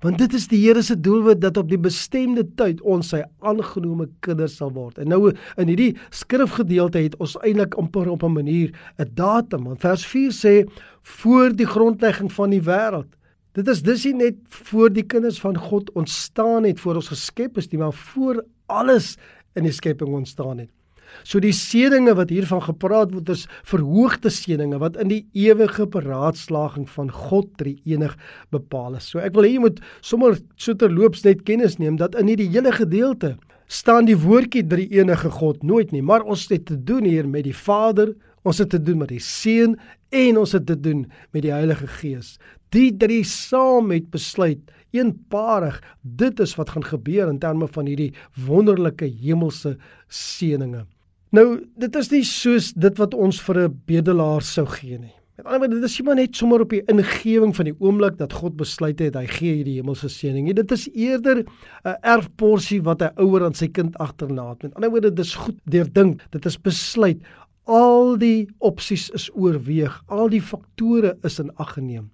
want 0.00 0.18
dit 0.18 0.34
is 0.34 0.48
die 0.48 0.60
Here 0.64 0.82
se 0.82 0.96
doelwit 1.00 1.40
dat 1.40 1.56
op 1.56 1.68
die 1.68 1.80
bestemde 1.80 2.44
tyd 2.58 2.80
ons 2.82 3.08
sy 3.14 3.22
aangenome 3.40 4.08
kinders 4.20 4.56
sal 4.56 4.72
word. 4.72 4.98
En 4.98 5.08
nou 5.08 5.32
in 5.32 5.68
hierdie 5.68 5.92
skrifgedeelte 6.10 6.98
het 6.98 7.16
ons 7.22 7.36
eintlik 7.42 7.74
amper 7.80 8.10
op 8.10 8.22
'n 8.22 8.32
manier 8.32 8.72
'n 8.98 9.10
datum. 9.14 9.64
Want 9.64 9.80
vers 9.80 10.06
4 10.06 10.32
sê 10.32 10.64
voor 11.02 11.56
die 11.56 11.66
grondlegging 11.66 12.32
van 12.32 12.50
die 12.50 12.62
wêreld. 12.62 13.08
Dit 13.52 13.68
is 13.68 13.82
dus 13.82 14.04
nie 14.04 14.14
net 14.14 14.34
voor 14.48 14.92
die 14.92 15.06
kinders 15.06 15.40
van 15.40 15.56
God 15.56 15.90
ontstaan 15.92 16.64
het 16.64 16.80
voor 16.80 16.94
ons 16.94 17.08
geskep 17.08 17.56
is 17.56 17.68
nie, 17.68 17.78
maar 17.78 17.92
voor 17.92 18.44
alles 18.66 19.16
in 19.54 19.62
die 19.62 19.72
skepping 19.72 20.14
ontstaan 20.14 20.58
het. 20.58 20.75
So 21.24 21.40
die 21.42 21.54
seëninge 21.56 22.16
wat 22.18 22.32
hiervan 22.34 22.62
gepraat 22.64 23.14
word 23.14 23.32
is 23.34 23.46
verhoogde 23.68 24.32
seëninge 24.32 24.80
wat 24.82 24.98
in 25.02 25.12
die 25.12 25.22
ewige 25.36 25.86
beraadslaging 25.90 26.88
van 26.90 27.10
God 27.12 27.52
drie 27.60 27.76
enig 27.84 28.16
bepaal 28.54 28.98
is. 29.00 29.10
So 29.10 29.22
ek 29.22 29.34
wil 29.36 29.48
hê 29.48 29.56
jy 29.56 29.64
moet 29.66 29.82
sommer 30.00 30.38
so 30.56 30.74
terloops 30.74 31.24
net 31.26 31.44
kennis 31.48 31.78
neem 31.82 31.98
dat 32.00 32.16
in 32.18 32.30
hierdie 32.30 32.50
hele 32.52 32.74
gedeelte 32.74 33.36
staan 33.66 34.06
die 34.06 34.18
woordjie 34.18 34.62
drie 34.66 34.86
enige 34.94 35.30
God 35.30 35.62
nooit 35.66 35.92
nie, 35.94 36.02
maar 36.02 36.22
ons 36.22 36.46
het 36.50 36.68
te 36.68 36.76
doen 36.78 37.04
hier 37.04 37.26
met 37.28 37.46
die 37.48 37.56
Vader, 37.56 38.14
ons 38.46 38.60
het 38.62 38.70
te 38.70 38.78
doen 38.82 39.02
met 39.02 39.10
die 39.10 39.22
Seun 39.22 39.74
en 40.14 40.38
ons 40.38 40.52
het 40.54 40.66
dit 40.68 40.82
doen 40.82 41.04
met 41.34 41.42
die 41.42 41.54
Heilige 41.54 41.88
Gees. 41.98 42.36
Die 42.74 42.92
drie 42.94 43.24
saam 43.26 43.90
het 43.94 44.10
besluit 44.14 44.62
eenparig 44.94 45.80
dit 46.02 46.40
is 46.40 46.54
wat 46.58 46.70
gaan 46.74 46.86
gebeur 46.86 47.28
in 47.28 47.40
terme 47.42 47.68
van 47.68 47.90
hierdie 47.90 48.12
wonderlike 48.46 49.08
hemelse 49.22 49.76
seënings. 50.08 50.86
Nou, 51.34 51.46
dit 51.74 51.96
is 51.98 52.10
nie 52.12 52.22
soos 52.24 52.70
dit 52.78 52.98
wat 53.00 53.14
ons 53.14 53.40
vir 53.48 53.58
'n 53.66 53.80
bedelaar 53.86 54.42
sou 54.42 54.66
gee 54.66 54.98
nie. 54.98 55.14
Met 55.36 55.46
ander 55.46 55.58
woorde, 55.58 55.80
dit 55.80 55.90
is 55.90 55.98
nie 55.98 56.06
maar 56.06 56.16
net 56.16 56.36
sommer 56.36 56.60
op 56.60 56.70
die 56.70 56.82
ingewing 56.88 57.56
van 57.56 57.64
die 57.64 57.74
oomblik 57.78 58.16
dat 58.18 58.32
God 58.32 58.56
besluit 58.56 58.98
het 58.98 59.14
hy 59.14 59.26
gee 59.26 59.56
hierdie 59.58 59.74
hemelse 59.76 60.08
seëning 60.08 60.46
nie. 60.46 60.54
Dit 60.54 60.72
is 60.72 60.88
eerder 60.94 61.44
'n 61.84 61.96
erfporsie 62.02 62.82
wat 62.82 63.02
'n 63.02 63.12
ouer 63.16 63.44
aan 63.44 63.54
sy 63.54 63.68
kind 63.68 63.98
agterlaat. 63.98 64.62
Met 64.62 64.74
ander 64.74 64.90
woorde, 64.90 65.12
dit 65.12 65.24
is 65.24 65.34
goed 65.34 65.58
deurdink. 65.64 66.22
Dit 66.30 66.46
is 66.46 66.56
besluit. 66.56 67.18
Al 67.64 68.16
die 68.18 68.48
opsies 68.58 69.10
is 69.10 69.30
oorweeg. 69.34 70.02
Al 70.06 70.28
die 70.28 70.42
faktore 70.42 71.18
is 71.22 71.38
in 71.38 71.50
ag 71.56 71.72
geneem. 71.72 72.10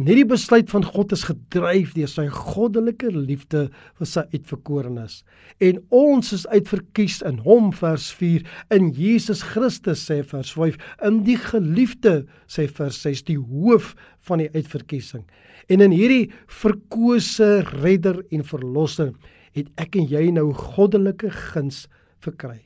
En 0.00 0.06
hierdie 0.08 0.24
besluit 0.24 0.70
van 0.72 0.80
God 0.80 1.10
is 1.12 1.26
gedryf 1.28 1.90
deur 1.92 2.08
sy 2.08 2.22
goddelike 2.32 3.10
liefde 3.12 3.66
vir 3.98 4.08
sy 4.08 4.22
uitverkorenes. 4.32 5.18
En 5.60 5.76
ons 5.92 6.30
is 6.32 6.46
uitverkies 6.48 7.18
in 7.28 7.42
hom 7.44 7.68
vers 7.76 8.06
4 8.16 8.46
in 8.72 8.88
Jesus 8.96 9.42
Christus 9.44 10.06
sê 10.08 10.22
vers 10.30 10.54
5 10.56 10.78
in 11.04 11.18
die 11.26 11.36
geliefde 11.36 12.14
sê 12.48 12.64
vers 12.78 13.02
6 13.04 13.26
die 13.28 13.36
hoof 13.36 13.92
van 14.24 14.40
die 14.40 14.48
uitverkiesing. 14.56 15.26
En 15.68 15.84
in 15.84 15.92
hierdie 15.92 16.30
verkose 16.48 17.50
redder 17.82 18.22
en 18.32 18.46
verlosser 18.54 19.12
het 19.52 19.68
ek 19.84 20.00
en 20.00 20.08
jy 20.08 20.30
nou 20.32 20.48
goddelike 20.56 21.28
guns 21.52 21.84
verkry. 22.24 22.62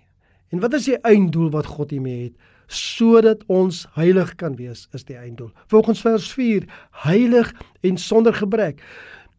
En 0.55 0.63
wat 0.63 0.79
is 0.79 0.87
die 0.87 1.03
einddoel 1.03 1.51
wat 1.51 1.67
God 1.67 1.91
hiermee 1.91 2.29
het? 2.29 2.39
Sodat 2.67 3.43
ons 3.53 3.85
heilig 3.99 4.35
kan 4.41 4.57
wees 4.59 4.87
is 4.97 5.05
die 5.09 5.19
einddoel. 5.19 5.51
Volgens 5.73 6.01
vers 6.05 6.31
4 6.33 6.67
heilig 7.05 7.53
en 7.83 7.99
sonder 8.01 8.35
gebrek. 8.35 8.83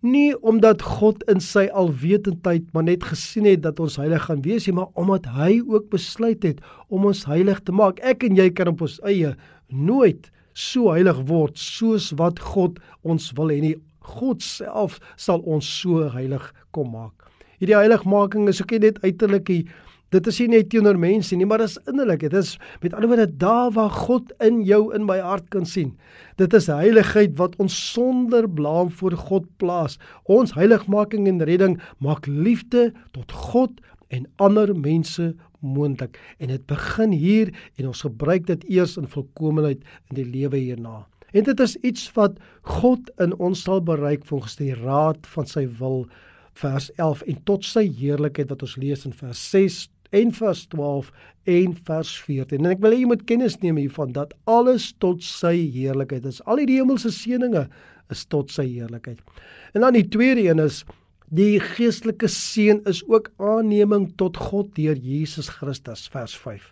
Nie 0.06 0.36
omdat 0.46 0.84
God 0.86 1.24
in 1.32 1.42
sy 1.42 1.66
alwetendheid 1.74 2.68
maar 2.74 2.86
net 2.86 3.04
gesien 3.08 3.48
het 3.50 3.64
dat 3.64 3.80
ons 3.82 3.98
heilig 3.98 4.28
gaan 4.28 4.44
wees 4.46 4.68
nie, 4.68 4.76
maar 4.78 4.92
omdat 4.94 5.26
hy 5.34 5.64
ook 5.66 5.90
besluit 5.90 6.44
het 6.46 6.62
om 6.94 7.08
ons 7.10 7.26
heilig 7.26 7.64
te 7.66 7.74
maak. 7.74 8.00
Ek 8.06 8.24
en 8.28 8.38
jy 8.38 8.52
kan 8.54 8.70
op 8.70 8.86
ons 8.86 9.00
eie 9.08 9.34
nooit 9.74 10.30
so 10.54 10.92
heilig 10.94 11.18
word 11.28 11.58
soos 11.60 12.12
wat 12.20 12.40
God 12.40 12.80
ons 13.04 13.32
wil 13.38 13.52
hê 13.52 13.60
nie. 13.64 13.76
God 14.06 14.44
self 14.46 15.00
sal 15.18 15.42
ons 15.50 15.66
so 15.82 16.06
heilig 16.14 16.46
kom 16.76 16.94
maak. 16.94 17.26
Hierdie 17.60 17.78
heiligmaking 17.78 18.50
is 18.52 18.62
ook 18.62 18.76
nie 18.76 18.86
net 18.90 19.02
uiterlikie 19.04 19.64
Dit 20.16 20.30
is 20.32 20.38
nie 20.40 20.54
net 20.54 20.70
teenoor 20.72 20.96
mense 21.00 21.36
nie, 21.36 21.48
maar 21.50 21.60
dit 21.60 21.74
is 21.74 21.80
innerlik. 21.90 22.22
Dit 22.24 22.36
is 22.40 22.54
met 22.84 22.94
ander 22.96 23.10
woorde 23.12 23.28
daar 23.42 23.72
waar 23.76 23.92
God 23.92 24.32
in 24.46 24.62
jou 24.64 24.94
in 24.96 25.04
my 25.08 25.18
hart 25.20 25.50
kan 25.52 25.66
sien. 25.68 25.96
Dit 26.40 26.54
is 26.56 26.70
heiligheid 26.72 27.34
wat 27.40 27.58
ons 27.60 27.76
sonder 27.92 28.48
blaam 28.48 28.92
voor 28.96 29.18
God 29.20 29.50
plaas. 29.60 29.98
Ons 30.32 30.56
heiligmaking 30.56 31.28
en 31.28 31.44
redding 31.44 31.76
maak 32.00 32.30
liefde 32.32 32.94
tot 33.18 33.32
God 33.52 33.82
en 34.14 34.28
ander 34.40 34.72
mense 34.78 35.34
moontlik. 35.60 36.20
En 36.40 36.54
dit 36.54 36.64
begin 36.70 37.12
hier 37.12 37.52
en 37.76 37.90
ons 37.92 38.06
gebruik 38.08 38.48
dit 38.48 38.64
eers 38.78 38.96
in 39.02 39.10
volkomeenheid 39.12 39.84
in 40.12 40.22
die 40.22 40.28
lewe 40.30 40.62
hierna. 40.62 41.02
En 41.36 41.44
dit 41.44 41.60
is 41.60 41.76
iets 41.84 42.08
wat 42.16 42.38
God 42.80 43.12
in 43.20 43.36
ons 43.44 43.66
sal 43.68 43.84
bereik 43.84 44.24
volgens 44.30 44.56
die 44.62 44.72
raad 44.78 45.28
van 45.34 45.50
sy 45.50 45.66
wil 45.82 46.06
vers 46.56 46.88
11 46.96 47.26
en 47.28 47.44
tot 47.50 47.68
sy 47.68 47.84
heerlikheid 47.98 48.54
wat 48.54 48.64
ons 48.64 48.78
lees 48.80 49.04
in 49.10 49.16
vers 49.18 49.42
6 49.52 49.82
en 50.16 50.32
vers 50.36 50.66
12 50.72 51.12
en 51.46 51.76
vers 51.88 52.12
14. 52.26 52.64
En 52.64 52.72
ek 52.74 52.84
wil 52.84 52.96
hê 52.96 53.02
jy 53.04 53.10
moet 53.12 53.26
kennis 53.30 53.60
neem 53.62 53.80
hiervan 53.82 54.14
dat 54.16 54.34
alles 54.50 54.92
tot 55.04 55.24
sy 55.26 55.54
heerlikheid 55.76 56.26
is. 56.30 56.42
Al 56.50 56.64
die 56.64 56.78
hemelse 56.78 57.12
seënings 57.14 57.68
is 58.14 58.26
tot 58.32 58.54
sy 58.54 58.66
heerlikheid. 58.68 59.20
En 59.76 59.86
dan 59.86 59.98
die 59.98 60.08
tweede 60.08 60.46
een 60.46 60.62
is 60.64 60.84
die 61.36 61.60
geestelike 61.60 62.30
seën 62.30 62.84
is 62.90 63.02
ook 63.10 63.32
aanneming 63.42 64.12
tot 64.20 64.38
God 64.38 64.70
deur 64.78 64.98
Jesus 64.98 65.50
Christus 65.50 66.06
vers 66.14 66.36
5. 66.38 66.70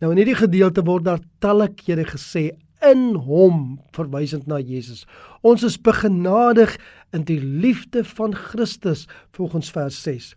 Nou 0.00 0.12
in 0.12 0.20
hierdie 0.20 0.38
gedeelte 0.38 0.84
word 0.86 1.06
daar 1.06 1.22
talle 1.42 1.68
kere 1.74 2.04
gesê 2.06 2.50
in 2.84 3.14
hom 3.26 3.78
verwysend 3.96 4.46
na 4.46 4.60
Jesus. 4.60 5.06
Ons 5.46 5.64
is 5.66 5.78
begenadig 5.80 6.76
in 7.16 7.24
die 7.26 7.40
liefde 7.40 8.04
van 8.16 8.36
Christus 8.36 9.06
volgens 9.36 9.72
vers 9.74 9.98
6. 10.04 10.34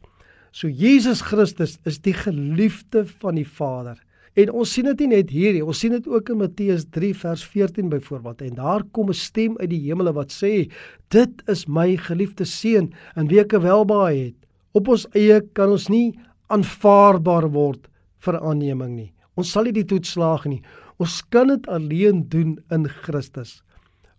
So 0.51 0.67
Jesus 0.67 1.21
Christus 1.21 1.77
is 1.85 1.99
die 2.01 2.13
geliefde 2.13 3.05
van 3.21 3.35
die 3.35 3.47
Vader. 3.47 3.99
En 4.39 4.51
ons 4.55 4.71
sien 4.71 4.87
dit 4.87 5.01
nie 5.03 5.17
net 5.17 5.31
hier 5.33 5.53
nie, 5.53 5.63
ons 5.65 5.79
sien 5.81 5.93
dit 5.93 6.05
ook 6.07 6.29
in 6.31 6.39
Matteus 6.39 6.85
3 6.95 7.11
vers 7.17 7.43
14 7.43 7.89
byvoorbeeld. 7.91 8.41
En 8.47 8.55
daar 8.55 8.83
kom 8.91 9.09
'n 9.09 9.13
stem 9.13 9.57
uit 9.57 9.69
die 9.69 9.81
hemele 9.87 10.13
wat 10.13 10.31
sê: 10.31 10.71
"Dit 11.09 11.41
is 11.47 11.67
my 11.67 11.97
geliefde 11.97 12.45
seun, 12.45 12.93
in 13.15 13.27
wie 13.27 13.39
ek 13.39 13.51
welbehae 13.51 14.25
het." 14.25 14.35
Op 14.73 14.87
ons 14.87 15.07
eie 15.13 15.41
kan 15.53 15.69
ons 15.69 15.87
nie 15.89 16.19
aanvaarbaar 16.47 17.49
word 17.51 17.87
vir 18.19 18.39
aanneming 18.39 18.95
nie. 18.95 19.13
Ons 19.35 19.51
sal 19.51 19.63
nie 19.63 19.71
die 19.71 19.85
toets 19.85 20.11
slaag 20.11 20.45
nie. 20.45 20.61
Ons 20.99 21.21
kan 21.29 21.47
dit 21.47 21.67
alleen 21.67 22.29
doen 22.29 22.59
in 22.71 22.87
Christus. 22.87 23.63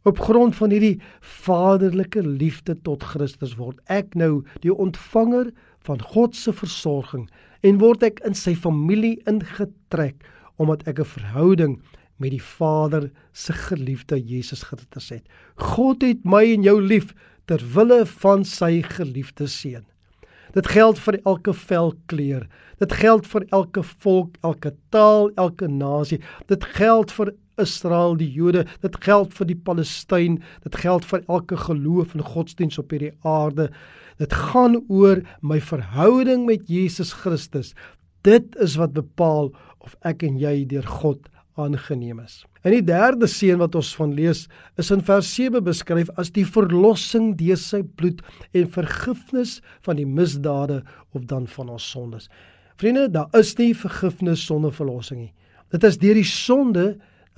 Op 0.09 0.19
grond 0.19 0.57
van 0.57 0.71
hierdie 0.71 1.01
vaderlike 1.21 2.23
liefde 2.23 2.75
tot 2.83 3.03
Christus 3.03 3.59
word 3.59 3.81
ek 3.93 4.15
nou 4.15 4.45
die 4.65 4.73
ontvanger 4.73 5.51
van 5.89 6.03
God 6.03 6.37
se 6.37 6.53
versorging 6.53 7.29
en 7.67 7.81
word 7.81 8.03
ek 8.03 8.21
in 8.27 8.37
sy 8.37 8.55
familie 8.55 9.19
ingetrek 9.31 10.25
omdat 10.61 10.87
ek 10.89 11.01
'n 11.01 11.13
verhouding 11.17 11.81
met 12.21 12.31
die 12.31 12.43
Vader 12.43 13.11
se 13.33 13.53
geliefde 13.53 14.21
Jesus 14.21 14.63
Christus 14.63 15.09
het. 15.09 15.25
God 15.57 16.03
het 16.03 16.25
my 16.25 16.45
en 16.53 16.63
jou 16.63 16.81
lief 16.83 17.15
ter 17.47 17.63
wille 17.75 18.05
van 18.07 18.45
sy 18.45 18.83
geliefde 18.83 19.49
seun. 19.49 19.87
Dit 20.53 20.67
geld 20.67 20.99
vir 20.99 21.21
elke 21.25 21.55
velkleur. 21.55 22.47
Dit 22.79 22.93
geld 22.93 23.27
vir 23.27 23.47
elke 23.51 23.83
volk, 23.83 24.37
elke 24.43 24.75
taal, 24.91 25.31
elke 25.39 25.69
nasie. 25.69 26.21
Dit 26.47 26.65
geld 26.65 27.13
vir 27.13 27.33
Israel, 27.61 28.17
die 28.19 28.31
Jode, 28.33 28.67
dit 28.83 28.99
geld 29.05 29.35
vir 29.37 29.49
die 29.51 29.59
Palestyn, 29.69 30.41
dit 30.65 30.77
geld 30.83 31.07
vir 31.09 31.25
elke 31.29 31.59
geloof 31.61 32.15
en 32.15 32.27
godsdiens 32.27 32.81
op 32.81 32.93
hierdie 32.95 33.15
aarde. 33.27 33.71
Dit 34.21 34.37
gaan 34.37 34.81
oor 34.89 35.23
my 35.41 35.61
verhouding 35.65 36.47
met 36.49 36.69
Jesus 36.69 37.13
Christus. 37.23 37.75
Dit 38.27 38.57
is 38.61 38.77
wat 38.81 38.93
bepaal 38.97 39.53
of 39.81 39.97
ek 40.05 40.25
en 40.27 40.37
jy 40.41 40.65
deur 40.69 40.87
God 41.01 41.29
aangeneem 41.61 42.21
is. 42.21 42.43
En 42.65 42.75
die 42.75 42.85
derde 42.85 43.29
seën 43.31 43.59
wat 43.61 43.77
ons 43.79 43.93
van 43.97 44.13
lees 44.17 44.45
is 44.81 44.91
in 44.93 45.03
vers 45.05 45.29
7 45.37 45.63
beskryf 45.65 46.11
as 46.21 46.33
die 46.37 46.45
verlossing 46.45 47.33
deur 47.41 47.59
sy 47.61 47.81
bloed 47.97 48.21
en 48.57 48.73
vergifnis 48.77 49.59
van 49.87 50.01
die 50.01 50.09
misdade 50.09 50.83
of 51.17 51.25
dan 51.31 51.49
van 51.57 51.73
ons 51.77 51.89
sondes. 51.93 52.29
Vriende, 52.81 53.09
daar 53.13 53.29
is 53.37 53.55
nie 53.59 53.73
vergifnis 53.77 54.45
sonder 54.47 54.73
verlossing 54.73 55.25
nie. 55.27 55.33
Dit 55.73 55.85
is 55.87 55.99
deur 56.01 56.17
die 56.19 56.27
sonde 56.27 56.85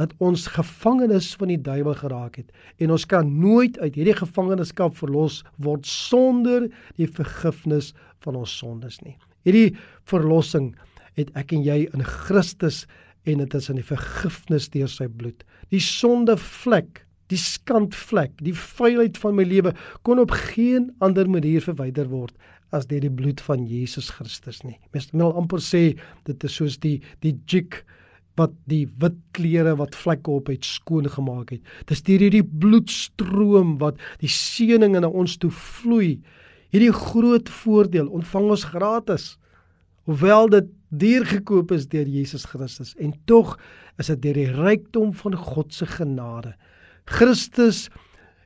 dat 0.03 0.15
ons 0.19 0.49
gevangenes 0.51 1.31
van 1.39 1.53
die 1.53 1.61
duiwel 1.63 1.95
geraak 2.01 2.41
het 2.41 2.51
en 2.83 2.95
ons 2.95 3.07
kan 3.07 3.29
nooit 3.39 3.79
uit 3.79 3.95
hierdie 3.99 4.19
gevangenskap 4.19 4.97
verlos 4.99 5.43
word 5.63 5.87
sonder 5.87 6.67
die 6.99 7.07
vergifnis 7.07 7.93
van 8.25 8.39
ons 8.41 8.57
sondes 8.59 8.99
nie. 9.07 9.15
Hierdie 9.47 9.77
verlossing 10.11 10.73
het 11.19 11.31
ek 11.39 11.55
en 11.55 11.63
jy 11.67 11.85
in 11.93 12.05
Christus 12.07 12.85
en 13.29 13.43
dit 13.45 13.55
is 13.55 13.71
in 13.71 13.79
die 13.79 13.87
vergifnis 13.87 14.69
deur 14.73 14.91
sy 14.91 15.07
bloed. 15.07 15.45
Die 15.71 15.83
sondevlek, 15.83 17.05
die 17.31 17.39
skandvlek, 17.39 18.35
die 18.43 18.57
vuilheid 18.57 19.19
van 19.23 19.39
my 19.39 19.47
lewe 19.47 19.75
kon 20.07 20.21
op 20.23 20.35
geen 20.53 20.91
ander 21.05 21.31
manier 21.31 21.63
verwyder 21.65 22.11
word 22.11 22.35
as 22.73 22.89
deur 22.89 23.05
die 23.05 23.13
bloed 23.13 23.41
van 23.45 23.67
Jesus 23.69 24.09
Christus 24.17 24.63
nie. 24.65 24.79
Mens 24.97 25.11
wil 25.13 25.35
amper 25.39 25.63
sê 25.63 25.93
dit 26.27 26.49
is 26.49 26.59
soos 26.59 26.79
die 26.83 26.99
die 27.25 27.37
jig 27.47 27.83
wat 28.41 28.53
die 28.71 28.87
wit 29.01 29.19
klere 29.37 29.75
wat 29.77 29.97
vlekke 29.99 30.31
op 30.31 30.49
het 30.53 30.65
skoon 30.65 31.09
gemaak 31.11 31.53
het. 31.53 31.61
Dis 31.91 32.05
hierdie 32.07 32.45
bloedstroom 32.45 33.77
wat 33.83 34.01
die 34.23 34.31
seëning 34.33 34.97
in 34.97 35.09
ons 35.09 35.37
toe 35.41 35.51
vloei. 35.53 36.21
Hierdie 36.73 36.93
groot 36.97 37.51
voordeel 37.63 38.09
ontvang 38.09 38.49
ons 38.57 38.65
gratis. 38.73 39.27
Hoewel 40.09 40.49
dit 40.51 40.71
duur 40.89 41.27
gekoop 41.29 41.73
is 41.73 41.87
deur 41.89 42.09
Jesus 42.09 42.45
Christus 42.49 42.95
en 43.01 43.13
tog 43.29 43.55
is 44.01 44.09
dit 44.13 44.23
deur 44.25 44.41
die 44.41 44.51
rykdom 44.57 45.13
van 45.21 45.37
God 45.37 45.73
se 45.75 45.87
genade. 45.87 46.55
Christus 47.05 47.89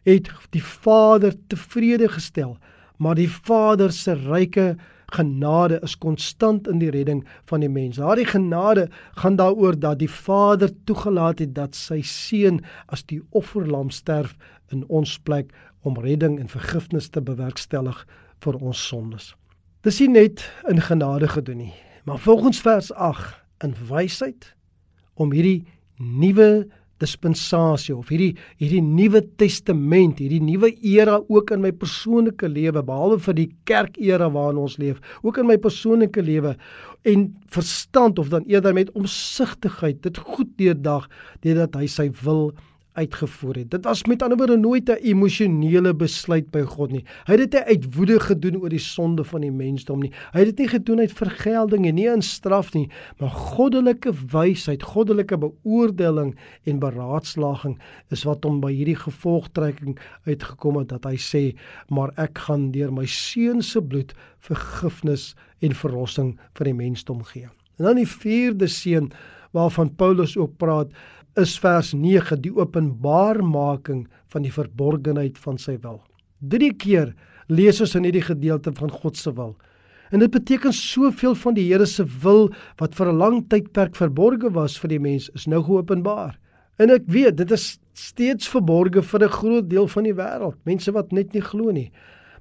het 0.07 0.31
die 0.55 0.63
Vader 0.63 1.35
tevrede 1.51 2.09
gestel, 2.11 2.57
maar 2.99 3.19
die 3.19 3.31
Vader 3.31 3.93
se 3.93 4.15
ryke 4.15 4.75
genade 5.15 5.81
is 5.83 5.99
konstant 5.99 6.69
in 6.69 6.79
die 6.79 6.91
redding 6.91 7.23
van 7.45 7.61
die 7.61 7.71
mens. 7.71 7.97
Daardie 7.97 8.27
genade 8.27 8.89
gaan 9.21 9.37
daaroor 9.37 9.79
dat 9.79 9.99
die 9.99 10.11
Vader 10.11 10.71
toegelaat 10.85 11.39
het 11.39 11.55
dat 11.55 11.75
sy 11.75 12.01
seun 12.03 12.63
as 12.87 13.05
die 13.07 13.23
offerlam 13.31 13.91
sterf 13.91 14.37
in 14.75 14.85
ons 14.89 15.19
plek 15.19 15.53
om 15.87 15.99
redding 16.03 16.41
en 16.41 16.51
vergifnis 16.51 17.09
te 17.09 17.23
bewerkstellig 17.23 18.07
vir 18.43 18.59
ons 18.59 18.87
sondes. 18.89 19.35
Dis 19.87 20.01
nie 20.03 20.11
net 20.11 20.43
in 20.69 20.83
genade 20.83 21.29
gedoen 21.31 21.63
nie, 21.69 21.75
maar 22.05 22.19
volgens 22.19 22.61
vers 22.61 22.93
8 22.93 23.37
in 23.65 23.77
wysheid 23.89 24.51
om 25.15 25.33
hierdie 25.33 25.65
nuwe 25.97 26.67
dispensasie 27.03 27.95
of 27.97 28.11
hierdie 28.13 28.35
hierdie 28.61 28.83
nuwe 28.85 29.23
testament, 29.41 30.21
hierdie 30.23 30.43
nuwe 30.43 30.73
era 30.81 31.19
ook 31.29 31.53
in 31.55 31.65
my 31.65 31.73
persoonlike 31.77 32.49
lewe 32.49 32.83
behalwe 32.87 33.19
vir 33.29 33.39
die 33.41 33.49
kerk 33.69 33.99
era 34.01 34.31
waarin 34.33 34.63
ons 34.65 34.79
leef, 34.83 35.03
ook 35.23 35.43
in 35.43 35.51
my 35.51 35.59
persoonlike 35.61 36.25
lewe 36.25 36.57
en 37.07 37.29
verstand 37.55 38.19
of 38.19 38.31
dan 38.33 38.47
eerder 38.51 38.75
met 38.75 38.93
omsigtigheid 38.99 40.01
dit 40.03 40.23
goed 40.25 40.51
deurdag 40.59 41.07
deurdat 41.45 41.77
hy 41.79 41.91
sy 41.91 42.09
wil 42.25 42.51
uitgevoer 42.97 43.61
het. 43.61 43.71
Dit 43.71 43.85
was 43.85 44.05
met 44.09 44.23
ander 44.23 44.39
woorde 44.39 44.57
nooit 44.57 44.89
'n 44.89 45.03
emosionele 45.03 45.95
besluit 45.95 46.51
by 46.51 46.63
God 46.63 46.91
nie. 46.91 47.05
Hy 47.27 47.33
het 47.37 47.51
dit 47.51 47.53
nie 47.53 47.63
uit 47.63 47.95
woede 47.95 48.21
gedoen 48.21 48.57
oor 48.61 48.69
die 48.69 48.79
sonde 48.79 49.25
van 49.25 49.41
die 49.41 49.51
mensdom 49.51 50.01
nie. 50.01 50.13
Hy 50.33 50.39
het 50.39 50.57
dit 50.57 50.59
nie 50.59 50.69
gedoen 50.69 50.99
uit 50.99 51.13
vergelding 51.13 51.87
en 51.87 51.95
nie 51.95 52.09
in 52.09 52.23
straf 52.23 52.73
nie, 52.75 52.89
maar 53.19 53.31
goddelike 53.31 54.13
wysheid, 54.33 54.83
goddelike 54.83 55.39
beoordeling 55.39 56.37
en 56.65 56.79
beraadslaging 56.79 57.79
is 58.11 58.25
wat 58.25 58.45
hom 58.45 58.61
by 58.61 58.73
hierdie 58.73 58.97
gevolgtrekking 58.97 59.99
uitgekom 60.27 60.77
het 60.77 60.89
dat 60.89 61.05
hy 61.05 61.17
sê, 61.17 61.57
"Maar 61.89 62.13
ek 62.17 62.39
gaan 62.39 62.71
deur 62.71 62.93
my 62.93 63.07
seun 63.07 63.63
se 63.63 63.83
bloed 63.83 64.15
vergifnis 64.39 65.35
en 65.61 65.73
verlossing 65.73 66.39
vir 66.55 66.65
die 66.65 66.75
mensdom 66.75 67.23
gee." 67.23 67.49
En 67.79 67.85
dan 67.85 67.97
die 67.97 68.09
vierde 68.09 68.67
seun 68.67 69.13
waarvan 69.57 69.95
Paulus 69.95 70.37
ook 70.37 70.57
praat, 70.57 70.93
is 71.37 71.59
vers 71.61 71.93
9 71.93 72.41
die 72.41 72.53
openbaarmaking 72.57 74.07
van 74.33 74.43
die 74.43 74.53
verborgenheid 74.53 75.39
van 75.39 75.59
sy 75.59 75.77
wil. 75.83 76.01
Drie 76.41 76.73
keer 76.75 77.15
lees 77.49 77.81
ons 77.81 77.95
in 77.99 78.05
hierdie 78.09 78.25
gedeelte 78.25 78.73
van 78.77 78.91
God 78.91 79.17
se 79.17 79.33
wil. 79.37 79.55
En 80.11 80.23
dit 80.23 80.31
beteken 80.31 80.73
soveel 80.73 81.35
van 81.35 81.57
die 81.57 81.67
Here 81.67 81.87
se 81.87 82.05
wil 82.23 82.49
wat 82.79 82.95
vir 82.95 83.13
'n 83.13 83.19
lang 83.19 83.49
tydperk 83.49 83.97
verborge 83.97 84.51
was 84.55 84.79
vir 84.79 84.89
die 84.89 85.01
mens 85.01 85.31
is 85.35 85.47
nou 85.47 85.63
geopenbaar. 85.63 86.39
En 86.79 86.91
ek 86.91 87.03
weet 87.07 87.37
dit 87.37 87.51
is 87.51 87.79
steeds 87.93 88.49
verborge 88.49 89.03
vir 89.03 89.25
'n 89.25 89.29
groot 89.29 89.69
deel 89.69 89.89
van 89.89 90.05
die 90.05 90.15
wêreld, 90.15 90.57
mense 90.65 90.93
wat 90.93 91.13
net 91.13 91.33
nie 91.35 91.43
glo 91.43 91.71
nie. 91.71 91.91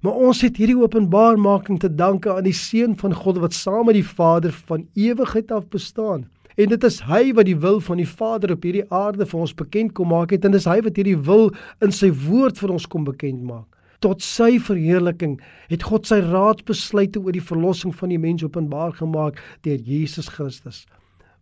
Maar 0.01 0.13
ons 0.13 0.41
het 0.41 0.57
hierdie 0.57 0.77
openbaarmaking 0.77 1.79
te 1.79 1.89
danke 1.89 2.29
aan 2.29 2.43
die 2.43 2.53
seun 2.53 2.97
van 2.97 3.13
God 3.13 3.37
wat 3.37 3.53
saam 3.53 3.85
met 3.85 3.95
die 3.95 4.03
Vader 4.05 4.51
van 4.51 4.87
ewigheid 4.93 5.51
af 5.51 5.67
bestaan. 5.67 6.27
En 6.55 6.71
dit 6.71 6.83
is 6.87 7.01
hy 7.03 7.33
wat 7.35 7.49
die 7.49 7.57
wil 7.59 7.81
van 7.83 7.99
die 7.99 8.07
Vader 8.07 8.53
op 8.55 8.63
hierdie 8.63 8.85
aarde 8.93 9.25
vir 9.27 9.41
ons 9.43 9.53
bekend 9.59 9.91
kom 9.97 10.13
maak 10.13 10.31
het 10.31 10.45
en 10.47 10.53
dis 10.55 10.67
hy 10.69 10.77
wat 10.85 10.95
hierdie 10.95 11.17
wil 11.27 11.49
in 11.83 11.91
sy 11.91 12.13
woord 12.25 12.61
vir 12.61 12.71
ons 12.77 12.85
kom 12.87 13.03
bekend 13.07 13.43
maak. 13.43 13.67
Tot 14.03 14.23
sy 14.23 14.55
verheerliking 14.63 15.35
het 15.71 15.83
God 15.83 16.07
sy 16.07 16.21
raadsbesluite 16.23 17.19
oor 17.19 17.35
die 17.35 17.43
verlossing 17.43 17.91
van 17.99 18.13
die 18.13 18.21
mens 18.21 18.45
openbaar 18.45 18.95
gemaak 18.95 19.41
deur 19.67 19.83
Jesus 19.83 20.31
Christus. 20.31 20.85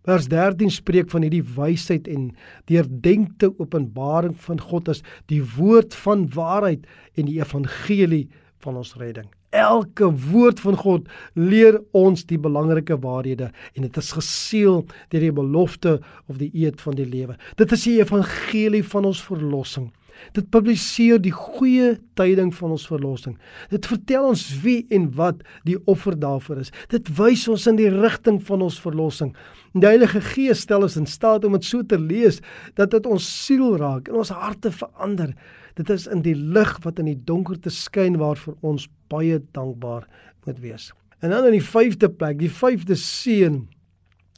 Vers 0.04 0.26
13 0.32 0.74
spreek 0.74 1.14
van 1.14 1.24
hierdie 1.24 1.46
wysheid 1.56 2.10
en 2.12 2.32
deurdenkte 2.72 3.54
openbaring 3.62 4.34
van 4.48 4.60
God 4.60 4.90
as 4.96 5.06
die 5.32 5.44
woord 5.56 5.94
van 6.08 6.26
waarheid 6.34 6.90
en 7.14 7.30
die 7.30 7.38
evangelie 7.38 8.26
van 8.66 8.82
ons 8.82 8.98
redding. 8.98 9.30
Elke 9.54 10.10
woord 10.32 10.60
van 10.66 10.78
God 10.82 11.10
leer 11.38 11.78
ons 11.94 12.26
die 12.26 12.40
belangrike 12.42 12.98
waarhede 13.04 13.52
en 13.76 13.86
dit 13.86 13.98
is 14.02 14.14
geseël 14.18 14.80
deur 15.14 15.26
die 15.28 15.36
belofte 15.36 16.00
of 16.26 16.40
die 16.42 16.50
eed 16.58 16.82
van 16.82 16.98
die 16.98 17.06
lewe. 17.06 17.38
Dit 17.62 17.76
is 17.76 17.86
die 17.86 18.00
evangelie 18.02 18.82
van 18.84 19.06
ons 19.12 19.22
verlossing. 19.22 19.92
Dit 20.34 20.50
publiseer 20.54 21.20
die 21.22 21.34
goeie 21.34 21.94
tyding 22.18 22.52
van 22.56 22.74
ons 22.76 22.86
verlossing. 22.88 23.36
Dit 23.74 23.88
vertel 23.90 24.30
ons 24.32 24.44
wie 24.64 24.84
en 24.94 25.10
wat 25.18 25.42
die 25.68 25.78
offer 25.90 26.16
daarvoor 26.20 26.62
is. 26.64 26.72
Dit 26.94 27.10
wys 27.18 27.46
ons 27.52 27.68
in 27.70 27.78
die 27.80 27.90
rigting 27.92 28.40
van 28.48 28.64
ons 28.66 28.80
verlossing. 28.82 29.34
Die 29.74 29.90
Heilige 29.90 30.22
Gees 30.34 30.64
stel 30.66 30.86
ons 30.86 30.98
in 31.00 31.10
staat 31.10 31.46
om 31.46 31.58
dit 31.58 31.66
so 31.68 31.84
te 31.86 32.00
lees 32.00 32.40
dat 32.80 32.94
dit 32.94 33.10
ons 33.10 33.26
siel 33.46 33.76
raak 33.82 34.10
en 34.10 34.22
ons 34.24 34.34
harte 34.34 34.72
verander. 34.74 35.34
Dit 35.74 35.90
is 35.90 36.08
in 36.08 36.22
die 36.22 36.36
lig 36.36 36.78
wat 36.84 37.00
in 37.00 37.06
die 37.10 37.20
donkerte 37.26 37.70
skyn 37.70 38.18
waarvoor 38.22 38.58
ons 38.62 38.90
baie 39.10 39.40
dankbaar 39.52 40.08
moet 40.46 40.60
wees. 40.60 40.92
En 41.20 41.30
dan 41.30 41.46
in 41.46 41.58
die 41.58 41.66
5de 41.66 42.10
plek, 42.10 42.40
die 42.40 42.52
5de 42.52 42.96
seën 43.00 43.64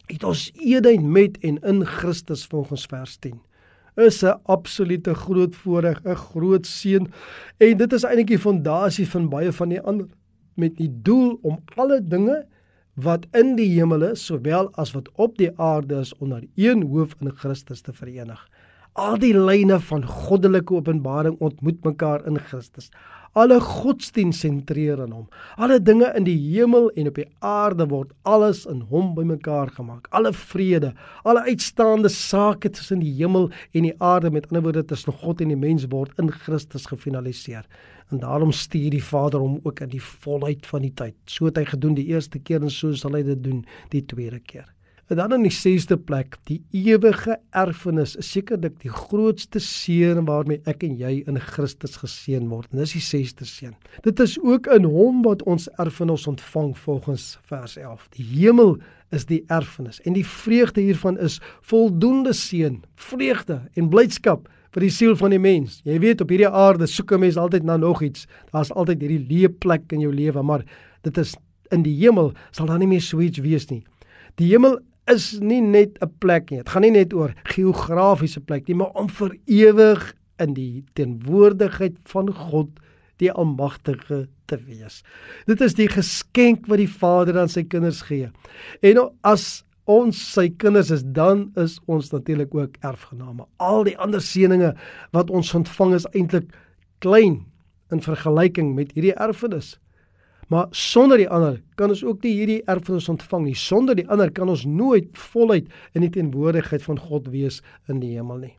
het 0.08 0.24
ons 0.24 0.52
eenheid 0.54 1.02
met 1.02 1.38
en 1.42 1.58
in 1.66 1.86
Christus 1.86 2.46
volgens 2.46 2.86
vers 2.86 3.18
10 3.18 3.42
is 3.96 4.24
'n 4.24 4.40
absolute 4.44 5.14
groot 5.14 5.56
voorreg, 5.56 6.04
'n 6.04 6.16
groot 6.16 6.66
seën 6.68 7.08
en 7.58 7.78
dit 7.78 7.94
is 7.94 8.04
eintlik 8.04 8.28
die 8.28 8.40
fondasie 8.40 9.08
van 9.08 9.30
baie 9.30 9.52
van 9.52 9.70
die 9.70 9.82
ander 9.82 10.08
met 10.54 10.78
die 10.78 10.92
doel 11.02 11.40
om 11.42 11.64
alle 11.76 12.02
dinge 12.04 12.46
wat 12.94 13.26
in 13.32 13.56
die 13.56 13.70
hemel 13.76 14.04
is 14.04 14.26
sowel 14.26 14.70
as 14.74 14.92
wat 14.92 15.10
op 15.16 15.38
die 15.38 15.52
aarde 15.60 16.00
is 16.00 16.16
onder 16.18 16.44
een 16.56 16.82
hoof 16.82 17.16
in 17.20 17.32
Christus 17.32 17.82
te 17.82 17.94
verenig. 17.94 18.50
Al 18.96 19.18
die 19.20 19.34
lyne 19.36 19.76
van 19.84 20.06
goddelike 20.08 20.72
openbaring 20.78 21.34
ontmoet 21.44 21.82
mekaar 21.84 22.22
in 22.30 22.38
Christus. 22.40 22.86
Alle 23.36 23.58
godsdienst 23.60 24.46
sentreer 24.46 25.02
in 25.04 25.12
hom. 25.12 25.26
Alle 25.60 25.82
dinge 25.84 26.08
in 26.16 26.24
die 26.24 26.38
hemel 26.40 26.88
en 26.96 27.10
op 27.10 27.18
die 27.20 27.26
aarde 27.44 27.90
word 27.92 28.14
alles 28.24 28.62
in 28.72 28.86
hom 28.88 29.10
bymekaar 29.18 29.74
gemaak. 29.76 30.08
Alle 30.16 30.32
vrede, 30.32 30.94
alle 31.28 31.44
uitstaande 31.44 32.08
sake 32.14 32.72
tussen 32.72 33.04
die 33.04 33.12
hemel 33.18 33.50
en 33.76 33.90
die 33.90 33.92
aarde, 34.00 34.32
met 34.32 34.48
ander 34.48 34.64
woorde 34.70 34.86
tussen 34.88 35.12
God 35.26 35.44
en 35.44 35.52
die 35.52 35.60
mens 35.60 35.90
word 35.92 36.16
in 36.24 36.32
Christus 36.32 36.88
gefinaliseer. 36.88 37.68
En 38.16 38.24
daarom 38.24 38.56
stuur 38.56 38.96
die 38.96 39.04
Vader 39.04 39.44
hom 39.44 39.60
ook 39.66 39.84
in 39.84 39.92
die 39.92 40.04
volheid 40.24 40.64
van 40.72 40.88
die 40.88 40.94
tyd. 40.96 41.20
So 41.28 41.52
het 41.52 41.60
hy 41.60 41.68
gedoen 41.74 42.00
die 42.00 42.08
eerste 42.16 42.40
keer 42.40 42.64
en 42.64 42.72
so 42.72 42.96
sal 42.96 43.20
hy 43.20 43.26
dit 43.28 43.44
doen 43.44 43.66
die 43.92 44.06
tweede 44.08 44.40
keer. 44.40 44.72
En 45.08 45.20
dan 45.20 45.34
in 45.34 45.44
die 45.46 45.54
6ste 45.54 46.00
plek, 46.02 46.40
die 46.50 46.64
ewige 46.74 47.36
erfenis 47.54 48.16
is 48.18 48.32
sekerlik 48.34 48.80
die 48.82 48.90
grootste 48.90 49.60
seën 49.62 50.24
waarmee 50.26 50.64
ek 50.66 50.82
en 50.88 50.96
jy 50.98 51.20
in 51.30 51.38
Christus 51.38 52.00
geseën 52.02 52.48
word. 52.50 52.72
En 52.74 52.82
dis 52.82 52.96
die 52.96 53.04
6ste 53.06 53.46
seën. 53.46 53.76
Dit 54.02 54.24
is 54.24 54.34
ook 54.42 54.66
in 54.74 54.88
hom 54.90 55.20
wat 55.28 55.44
ons 55.46 55.68
erfenis 55.78 56.26
ontvang 56.32 56.72
volgens 56.88 57.28
vers 57.52 57.76
11. 57.78 58.08
Die 58.18 58.26
hemel 58.32 58.80
is 59.14 59.28
die 59.30 59.44
erfenis 59.54 60.02
en 60.10 60.18
die 60.18 60.26
vreugde 60.26 60.82
hiervan 60.82 61.22
is 61.22 61.38
voldoende 61.62 62.34
seën, 62.34 62.82
vreugde 62.98 63.60
en 63.78 63.92
blydskap 63.94 64.50
vir 64.74 64.88
die 64.88 64.92
siel 64.92 65.14
van 65.22 65.38
die 65.38 65.40
mens. 65.40 65.84
Jy 65.86 66.00
weet 66.02 66.26
op 66.26 66.34
hierdie 66.34 66.50
aarde 66.50 66.90
soek 66.90 67.14
'n 67.14 67.20
mens 67.20 67.38
altyd 67.38 67.64
na 67.64 67.78
nog 67.78 68.02
iets. 68.02 68.26
Daar's 68.52 68.74
altyd 68.74 69.06
hierdie 69.06 69.26
leë 69.30 69.54
plek 69.60 69.92
in 69.94 70.02
jou 70.02 70.14
lewe, 70.14 70.42
maar 70.42 70.66
dit 71.04 71.18
is 71.18 71.36
in 71.72 71.84
die 71.84 71.96
hemel 72.02 72.34
sal 72.52 72.66
daar 72.66 72.80
nie 72.80 72.88
meer 72.88 73.02
so 73.02 73.20
iets 73.20 73.38
wees 73.38 73.70
nie. 73.70 73.84
Die 74.36 74.50
hemel 74.50 74.80
is 75.12 75.40
nie 75.40 75.62
net 75.62 75.98
'n 76.02 76.12
plek 76.20 76.50
nie. 76.50 76.58
Dit 76.58 76.70
gaan 76.70 76.82
nie 76.82 76.92
net 76.92 77.14
oor 77.14 77.34
geografiese 77.44 78.42
plek 78.42 78.68
nie, 78.68 78.76
maar 78.76 78.92
om 78.96 79.10
vir 79.10 79.38
ewig 79.46 80.14
in 80.40 80.54
die 80.54 80.84
teenwoordigheid 80.94 81.98
van 82.04 82.34
God, 82.34 82.70
die 83.18 83.32
Almagtige 83.32 84.28
te 84.46 84.58
wees. 84.66 85.04
Dit 85.48 85.62
is 85.62 85.74
die 85.74 85.88
geskenk 85.88 86.68
wat 86.68 86.78
die 86.78 86.90
Vader 86.90 87.40
aan 87.40 87.50
sy 87.50 87.64
kinders 87.64 88.02
gee. 88.02 88.30
En 88.82 89.10
as 89.24 89.64
ons 89.86 90.18
sy 90.34 90.50
kinders 90.50 90.92
is, 90.92 91.04
dan 91.06 91.52
is 91.56 91.80
ons 91.86 92.12
natuurlik 92.12 92.54
ook 92.56 92.78
erfgename. 92.82 93.46
Al 93.58 93.84
die 93.84 93.98
ander 93.98 94.22
seënings 94.22 94.76
wat 95.12 95.30
ons 95.30 95.54
ontvang 95.54 95.94
is 95.94 96.08
eintlik 96.14 96.50
klein 97.00 97.46
in 97.94 98.02
vergelyking 98.02 98.74
met 98.76 98.92
hierdie 98.98 99.14
erfenis. 99.14 99.76
Maar 100.48 100.68
sonder 100.72 101.18
die 101.18 101.30
ander 101.30 101.62
kan 101.76 101.90
ons 101.90 102.04
ook 102.06 102.22
nie 102.24 102.36
hierdie 102.38 102.60
erfenis 102.70 103.10
ontvang 103.10 103.48
nie. 103.48 103.56
Sonder 103.58 103.98
die 103.98 104.06
ander 104.14 104.30
kan 104.32 104.50
ons 104.52 104.66
nooit 104.70 105.10
voluit 105.32 105.72
in 105.98 106.06
die 106.06 106.12
teenwoordigheid 106.14 106.86
van 106.86 107.02
God 107.02 107.32
wees 107.34 107.62
in 107.90 108.04
die 108.04 108.14
hemel 108.14 108.44
nie. 108.44 108.54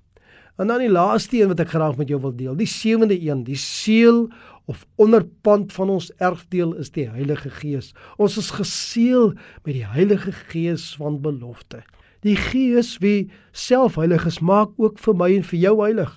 En 0.57 0.71
dan 0.73 0.81
die 0.81 0.91
laaste 0.91 1.37
een 1.37 1.53
wat 1.53 1.61
ek 1.61 1.75
graag 1.75 1.99
met 2.01 2.09
jou 2.09 2.19
wil 2.23 2.33
deel, 2.35 2.55
die 2.57 2.69
sewende 2.71 3.17
een, 3.21 3.45
die 3.45 3.59
seël 3.61 4.25
of 4.67 4.87
onderpand 4.97 5.73
van 5.77 5.93
ons 5.93 6.09
erfdeel 6.17 6.73
is 6.81 6.91
die 6.97 7.07
Heilige 7.13 7.53
Gees. 7.61 7.93
Ons 8.17 8.39
is 8.41 8.49
geseël 8.57 9.35
met 9.63 9.77
die 9.77 9.87
Heilige 9.87 10.33
Gees 10.49 10.89
van 10.99 11.21
belofte. 11.23 11.85
Die 12.25 12.39
Gees 12.41 12.97
wie 13.05 13.29
self 13.53 14.01
heilig 14.01 14.25
is, 14.27 14.41
maak 14.41 14.73
ook 14.81 14.99
vir 14.99 15.15
my 15.15 15.29
en 15.37 15.45
vir 15.47 15.61
jou 15.61 15.77
heilig. 15.85 16.17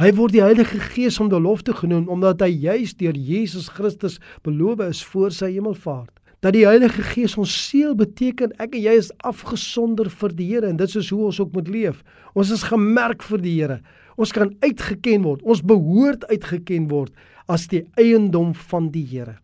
Hy 0.00 0.14
word 0.16 0.32
die 0.32 0.40
Heilige 0.40 0.78
Gees 0.80 1.18
om 1.20 1.28
belofte 1.28 1.74
genoem 1.76 2.06
omdat 2.08 2.40
hy 2.40 2.54
juis 2.62 2.94
deur 2.96 3.18
Jesus 3.20 3.66
Christus 3.68 4.14
beloof 4.46 4.80
is 4.86 5.02
voor 5.04 5.34
sy 5.36 5.50
hemelvaart. 5.52 6.14
Dat 6.40 6.54
die 6.56 6.62
Heilige 6.64 7.04
Gees 7.04 7.34
ons 7.36 7.52
seël 7.52 7.92
beteken 7.98 8.54
ek 8.64 8.78
en 8.78 8.80
jy 8.86 8.94
is 8.96 9.10
afgesonder 9.28 10.08
vir 10.22 10.32
die 10.38 10.46
Here 10.54 10.70
en 10.72 10.80
dit 10.80 10.96
is 10.96 11.10
hoe 11.12 11.26
ons 11.28 11.42
ook 11.44 11.52
moet 11.52 11.68
leef. 11.68 12.00
Ons 12.32 12.54
is 12.56 12.64
gemerk 12.70 13.26
vir 13.28 13.44
die 13.44 13.52
Here. 13.58 13.76
Ons 14.16 14.32
kan 14.32 14.54
uitgeken 14.64 15.26
word. 15.28 15.44
Ons 15.44 15.60
behoort 15.60 16.24
uitgeken 16.32 16.88
word 16.88 17.12
as 17.52 17.68
die 17.68 17.82
eiendom 18.00 18.56
van 18.72 18.88
die 18.96 19.04
Here. 19.04 19.36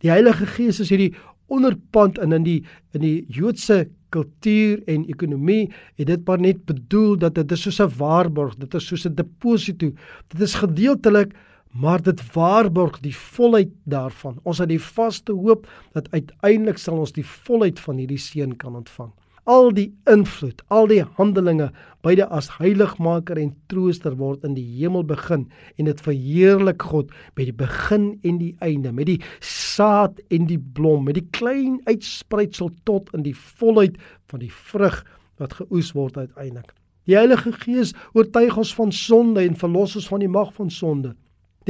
Die 0.00 0.08
Heilige 0.08 0.48
Gees 0.48 0.80
is 0.80 0.94
hierdie 0.94 1.12
onderpand 1.52 2.16
in 2.24 2.32
in 2.32 2.48
die 2.48 2.62
in 2.96 3.04
die 3.04 3.18
Joodse 3.28 3.82
kultuur 4.14 4.82
en 4.86 5.06
ekonomie 5.08 5.70
het 5.98 6.06
dit 6.06 6.26
maar 6.26 6.40
net 6.40 6.64
bedoel 6.68 7.16
dat 7.18 7.34
dit 7.34 7.52
is 7.52 7.62
soos 7.62 7.80
'n 7.80 7.96
waarborg, 7.98 8.56
dit 8.56 8.74
is 8.74 8.86
soos 8.86 9.06
'n 9.06 9.14
deposito. 9.14 9.92
Dit 10.28 10.40
is 10.40 10.54
gedeeltelik 10.54 11.34
maar 11.70 12.02
dit 12.02 12.32
waarborg 12.32 13.00
die 13.00 13.16
volheid 13.16 13.70
daarvan. 13.84 14.38
Ons 14.42 14.58
het 14.58 14.68
die 14.68 14.82
vaste 14.82 15.32
hoop 15.32 15.68
dat 15.92 16.10
uiteindelik 16.10 16.78
sal 16.78 16.98
ons 16.98 17.12
die 17.12 17.26
volheid 17.26 17.80
van 17.80 17.96
hierdie 17.96 18.18
seën 18.18 18.56
kan 18.56 18.76
ontvang. 18.76 19.12
Al 19.44 19.70
die 19.74 19.88
invloed, 20.10 20.62
al 20.68 20.88
die 20.90 21.02
handelinge 21.16 21.70
beide 22.04 22.26
as 22.32 22.48
heiligmaker 22.58 23.38
en 23.40 23.52
trooster 23.72 24.16
word 24.18 24.44
in 24.48 24.56
die 24.56 24.66
hemel 24.80 25.04
begin 25.06 25.46
en 25.76 25.88
dit 25.88 26.02
verheerlik 26.04 26.82
God 26.90 27.12
by 27.38 27.46
die 27.48 27.56
begin 27.56 28.12
en 28.26 28.40
die 28.40 28.52
einde 28.64 28.92
met 28.96 29.08
die 29.10 29.20
saad 29.44 30.20
en 30.30 30.48
die 30.50 30.60
blom 30.60 31.06
met 31.08 31.18
die 31.20 31.26
klein 31.36 31.80
uitspruitsel 31.88 32.72
tot 32.88 33.08
in 33.16 33.24
die 33.26 33.36
volheid 33.36 33.96
van 34.32 34.44
die 34.44 34.52
vrug 34.52 35.02
wat 35.40 35.56
geoes 35.56 35.94
word 35.96 36.18
uiteindelik. 36.20 36.74
Die 37.08 37.16
Heilige 37.16 37.52
Gees 37.56 37.94
oortuig 38.12 38.58
ons 38.60 38.74
van 38.76 38.92
sonde 38.92 39.42
en 39.42 39.56
verlos 39.56 39.96
ons 39.96 40.08
van 40.12 40.22
die 40.22 40.30
mag 40.30 40.52
van 40.56 40.70
sonde 40.70 41.14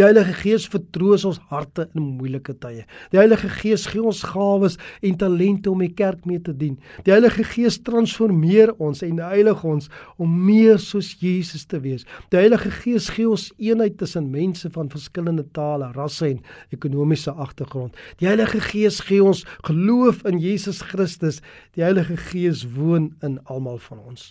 Die 0.01 0.07
Heilige 0.07 0.33
Gees 0.33 0.65
vertroos 0.65 1.27
ons 1.29 1.39
harte 1.51 1.85
in 1.93 2.15
moeilike 2.17 2.55
tye. 2.57 2.87
Die 3.13 3.19
Heilige 3.21 3.51
Gees 3.53 3.83
gee 3.93 4.01
ons 4.01 4.23
gawes 4.25 4.79
en 5.05 5.19
talente 5.21 5.69
om 5.69 5.83
die 5.85 5.91
kerk 5.93 6.25
mee 6.25 6.41
te 6.41 6.55
dien. 6.57 6.79
Die 7.05 7.13
Heilige 7.13 7.45
Gees 7.45 7.77
transformeer 7.85 8.73
ons 8.81 9.05
en 9.05 9.21
heilig 9.21 9.61
ons 9.61 9.91
om 10.17 10.41
meer 10.47 10.81
soos 10.81 11.13
Jesus 11.21 11.69
te 11.69 11.83
wees. 11.85 12.09
Die 12.33 12.41
Heilige 12.41 12.73
Gees 12.79 13.11
gee 13.13 13.29
ons 13.29 13.51
eenheid 13.61 14.01
tussen 14.01 14.33
mense 14.33 14.73
van 14.73 14.89
verskillende 14.89 15.45
tale, 15.53 15.93
rasse 15.93 16.31
en 16.31 16.41
ekonomiese 16.73 17.37
agtergrond. 17.37 17.93
Die 18.25 18.33
Heilige 18.33 18.65
Gees 18.73 19.05
gee 19.05 19.21
ons 19.21 19.45
geloof 19.69 20.25
in 20.25 20.41
Jesus 20.41 20.81
Christus. 20.81 21.45
Die 21.77 21.85
Heilige 21.85 22.17
Gees 22.31 22.65
woon 22.73 23.13
in 23.21 23.37
almal 23.53 23.85
van 23.85 24.01
ons. 24.09 24.31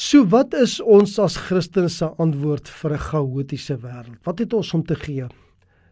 So 0.00 0.24
wat 0.32 0.54
is 0.56 0.78
ons 0.80 1.18
as 1.20 1.34
Christene 1.36 1.90
se 1.92 2.06
antwoord 2.24 2.68
vir 2.72 2.92
'n 2.92 3.02
chaotiese 3.04 3.76
wêreld? 3.82 4.16
Wat 4.24 4.38
het 4.38 4.54
ons 4.54 4.72
om 4.74 4.82
te 4.82 4.94
gee? 4.94 5.26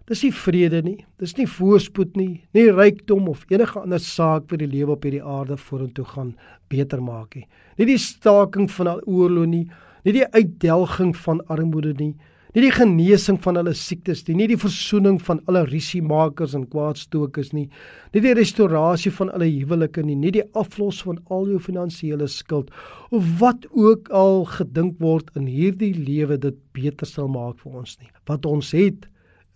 Dis 0.07 0.23
nie 0.23 0.33
vrede 0.33 0.83
nie, 0.83 1.05
dis 1.19 1.37
nie 1.37 1.47
voorspoed 1.47 2.17
nie, 2.17 2.41
nie 2.55 2.71
rykdom 2.71 3.29
of 3.29 3.45
enige 3.51 3.79
ander 3.79 3.99
saak 3.99 4.49
vir 4.49 4.59
die 4.59 4.67
lewe 4.67 4.93
op 4.93 5.03
hierdie 5.05 5.23
aarde 5.23 5.57
vorentoe 5.57 6.05
gaan 6.05 6.37
beter 6.71 7.03
maak 7.03 7.37
nie. 7.37 7.47
Nie 7.77 7.87
die 7.87 7.99
staking 7.99 8.71
van 8.71 8.89
oorlog 9.05 9.47
nie, 9.47 9.69
nie 10.05 10.13
die 10.13 10.33
uitdelging 10.33 11.15
van 11.15 11.43
armoede 11.47 11.93
nie, 11.93 12.15
nie 12.59 12.65
die 12.65 12.75
genesing 12.75 13.37
van 13.45 13.55
hulle 13.61 13.71
siektes 13.79 14.25
nie, 14.27 14.35
nie 14.41 14.49
die 14.51 14.59
versoening 14.59 15.21
van 15.23 15.39
alle 15.47 15.61
risikomakers 15.69 16.57
en 16.59 16.65
kwaadstokers 16.73 17.53
nie, 17.55 17.69
nie 18.11 18.23
die 18.25 18.33
restaurasie 18.35 19.13
van 19.15 19.31
alle 19.31 19.47
huwelike 19.47 20.03
nie, 20.03 20.17
nie 20.19 20.33
die 20.35 20.43
aflos 20.59 20.99
van 21.07 21.21
al 21.31 21.47
jou 21.53 21.61
finansiële 21.63 22.27
skuld 22.33 22.73
of 23.15 23.29
wat 23.39 23.69
ook 23.79 24.11
al 24.11 24.43
gedink 24.57 24.99
word 25.05 25.31
in 25.39 25.47
hierdie 25.47 25.93
lewe 25.95 26.41
dit 26.43 26.59
beter 26.75 27.07
sal 27.07 27.31
maak 27.31 27.63
vir 27.63 27.79
ons 27.85 27.95
nie. 28.01 28.11
Wat 28.27 28.49
ons 28.49 28.73
het 28.75 29.07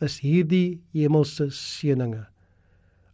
is 0.07 0.21
hierdie 0.23 0.79
hemelse 0.95 1.49
seëninge. 1.59 2.23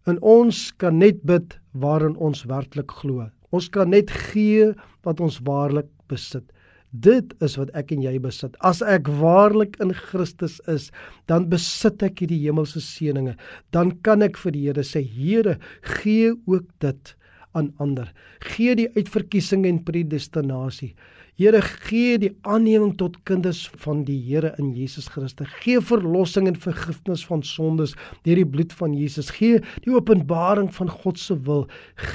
En 0.08 0.20
ons 0.20 0.60
kan 0.80 1.00
net 1.00 1.24
bid 1.24 1.56
waarin 1.72 2.16
ons 2.20 2.44
werklik 2.48 2.92
glo. 3.00 3.30
Ons 3.56 3.72
kan 3.72 3.88
net 3.96 4.12
gee 4.12 4.74
wat 5.08 5.24
ons 5.24 5.40
waarlik 5.48 5.88
besit. 6.12 6.44
Dit 6.90 7.34
is 7.44 7.58
wat 7.60 7.70
ek 7.76 7.92
en 7.92 8.02
jy 8.02 8.14
besit. 8.22 8.56
As 8.64 8.80
ek 8.80 9.10
waarlik 9.20 9.76
in 9.84 9.92
Christus 9.92 10.56
is, 10.72 10.88
dan 11.28 11.50
besit 11.52 12.02
ek 12.02 12.22
hierdie 12.22 12.40
hemelse 12.46 12.80
seëninge. 12.80 13.36
Dan 13.76 13.92
kan 14.06 14.24
ek 14.24 14.40
vir 14.40 14.56
die 14.56 14.64
Here 14.68 14.84
sê, 14.86 15.02
Here, 15.04 15.58
gee 16.00 16.32
ook 16.48 16.64
dit 16.80 17.14
aan 17.52 17.74
ander. 17.82 18.08
Gee 18.54 18.76
die 18.78 18.88
uitverkiesing 18.96 19.66
en 19.68 19.82
predestinasie. 19.84 20.94
Here 21.38 21.60
gee 21.62 22.16
die 22.18 22.32
aanneming 22.50 22.96
tot 22.98 23.14
kinders 23.28 23.60
van 23.78 24.00
die 24.02 24.16
Here 24.26 24.48
in 24.58 24.72
Jesus 24.74 25.06
Christus. 25.06 25.46
Gee 25.62 25.78
verlossing 25.78 26.48
en 26.50 26.56
vergifnis 26.58 27.22
van 27.28 27.44
sondes 27.46 27.92
deur 28.26 28.40
die 28.40 28.46
bloed 28.56 28.74
van 28.74 28.96
Jesus. 28.98 29.30
Gee 29.36 29.60
die 29.84 29.92
openbaring 29.94 30.66
van 30.74 30.90
God 30.90 31.20
se 31.22 31.36
wil. 31.46 31.68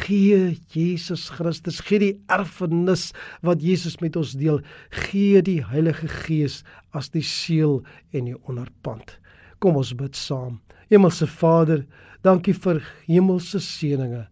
Gee 0.03 0.57
Jesus 0.75 1.29
Christus, 1.31 1.79
gee 1.87 2.01
die 2.03 2.17
erfenis 2.35 3.13
wat 3.47 3.63
Jesus 3.63 3.95
met 4.03 4.19
ons 4.19 4.33
deel. 4.35 4.59
Gee 5.05 5.39
die 5.39 5.61
Heilige 5.71 6.11
Gees 6.25 6.59
as 6.91 7.07
die 7.15 7.23
seël 7.23 7.79
en 8.11 8.27
die 8.27 8.35
onderpand. 8.43 9.15
Kom 9.63 9.79
ons 9.79 9.93
bid 9.95 10.19
saam. 10.19 10.59
Hemelse 10.91 11.31
Vader, 11.31 11.87
dankie 12.27 12.57
vir 12.59 12.83
hemelse 13.07 13.63
seënings. 13.63 14.27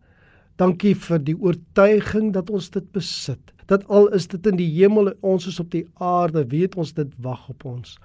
Dankie 0.59 0.97
vir 0.99 1.23
die 1.23 1.39
oortuiging 1.39 2.35
dat 2.35 2.51
ons 2.51 2.67
dit 2.75 2.91
besit 2.93 3.55
dat 3.71 3.87
al 3.87 4.09
is 4.17 4.27
dit 4.27 4.47
in 4.51 4.57
die 4.59 4.69
hemel 4.73 5.13
en 5.13 5.29
ons 5.33 5.47
is 5.47 5.59
op 5.63 5.69
die 5.71 5.85
aarde, 6.03 6.43
weet 6.51 6.75
ons 6.75 6.91
dit 6.97 7.11
wag 7.23 7.47
op 7.53 7.65
ons. 7.65 7.95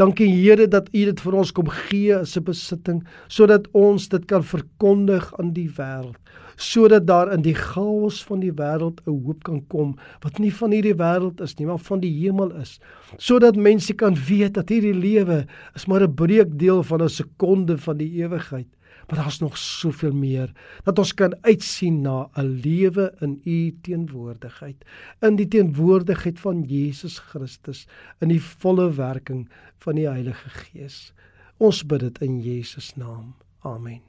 Dankie 0.00 0.30
Here 0.30 0.64
dat 0.72 0.88
U 0.88 1.02
dit 1.04 1.20
vir 1.20 1.34
ons 1.36 1.50
kom 1.52 1.68
gee 1.68 2.14
as 2.16 2.36
'n 2.36 2.44
besitting 2.44 3.02
sodat 3.28 3.68
ons 3.72 4.08
dit 4.08 4.24
kan 4.26 4.42
verkondig 4.42 5.26
aan 5.38 5.52
die 5.52 5.68
wêreld, 5.68 6.16
sodat 6.56 7.06
daar 7.06 7.32
in 7.32 7.42
die 7.42 7.54
chaos 7.54 8.24
van 8.24 8.40
die 8.40 8.52
wêreld 8.52 9.04
'n 9.06 9.20
hoop 9.24 9.44
kan 9.44 9.60
kom 9.68 9.96
wat 10.22 10.38
nie 10.38 10.50
van 10.50 10.72
hierdie 10.72 10.96
wêreld 10.96 11.40
is 11.42 11.58
nie, 11.58 11.66
maar 11.66 11.78
van 11.78 12.00
die 12.00 12.14
hemel 12.22 12.50
is, 12.56 12.80
sodat 13.18 13.56
mense 13.56 13.92
kan 13.92 14.14
weet 14.14 14.54
dat 14.54 14.68
hierdie 14.68 14.94
lewe 14.94 15.46
is 15.74 15.86
maar 15.86 16.02
'n 16.02 16.14
breekdeel 16.14 16.82
van 16.82 17.02
'n 17.02 17.08
sekonde 17.08 17.78
van 17.78 17.96
die 17.96 18.24
ewigheid 18.24 18.68
maar 19.12 19.20
daar's 19.20 19.38
nog 19.38 19.58
soveel 19.58 20.12
meer 20.12 20.52
dat 20.84 20.98
ons 20.98 21.14
kan 21.14 21.34
uitsien 21.40 22.00
na 22.00 22.30
'n 22.32 22.60
lewe 22.64 23.14
in 23.20 23.40
u 23.44 23.78
teenwoordigheid. 23.80 24.84
In 25.20 25.36
die 25.36 25.48
teenwoordigheid 25.48 26.40
van 26.40 26.62
Jesus 26.62 27.18
Christus 27.18 27.86
in 28.18 28.28
die 28.28 28.42
volle 28.42 28.94
werking 28.94 29.48
van 29.78 29.94
die 29.94 30.08
Heilige 30.08 30.48
Gees. 30.48 31.12
Ons 31.56 31.86
bid 31.86 32.00
dit 32.00 32.18
in 32.18 32.40
Jesus 32.40 32.94
naam. 32.96 33.34
Amen 33.60 34.02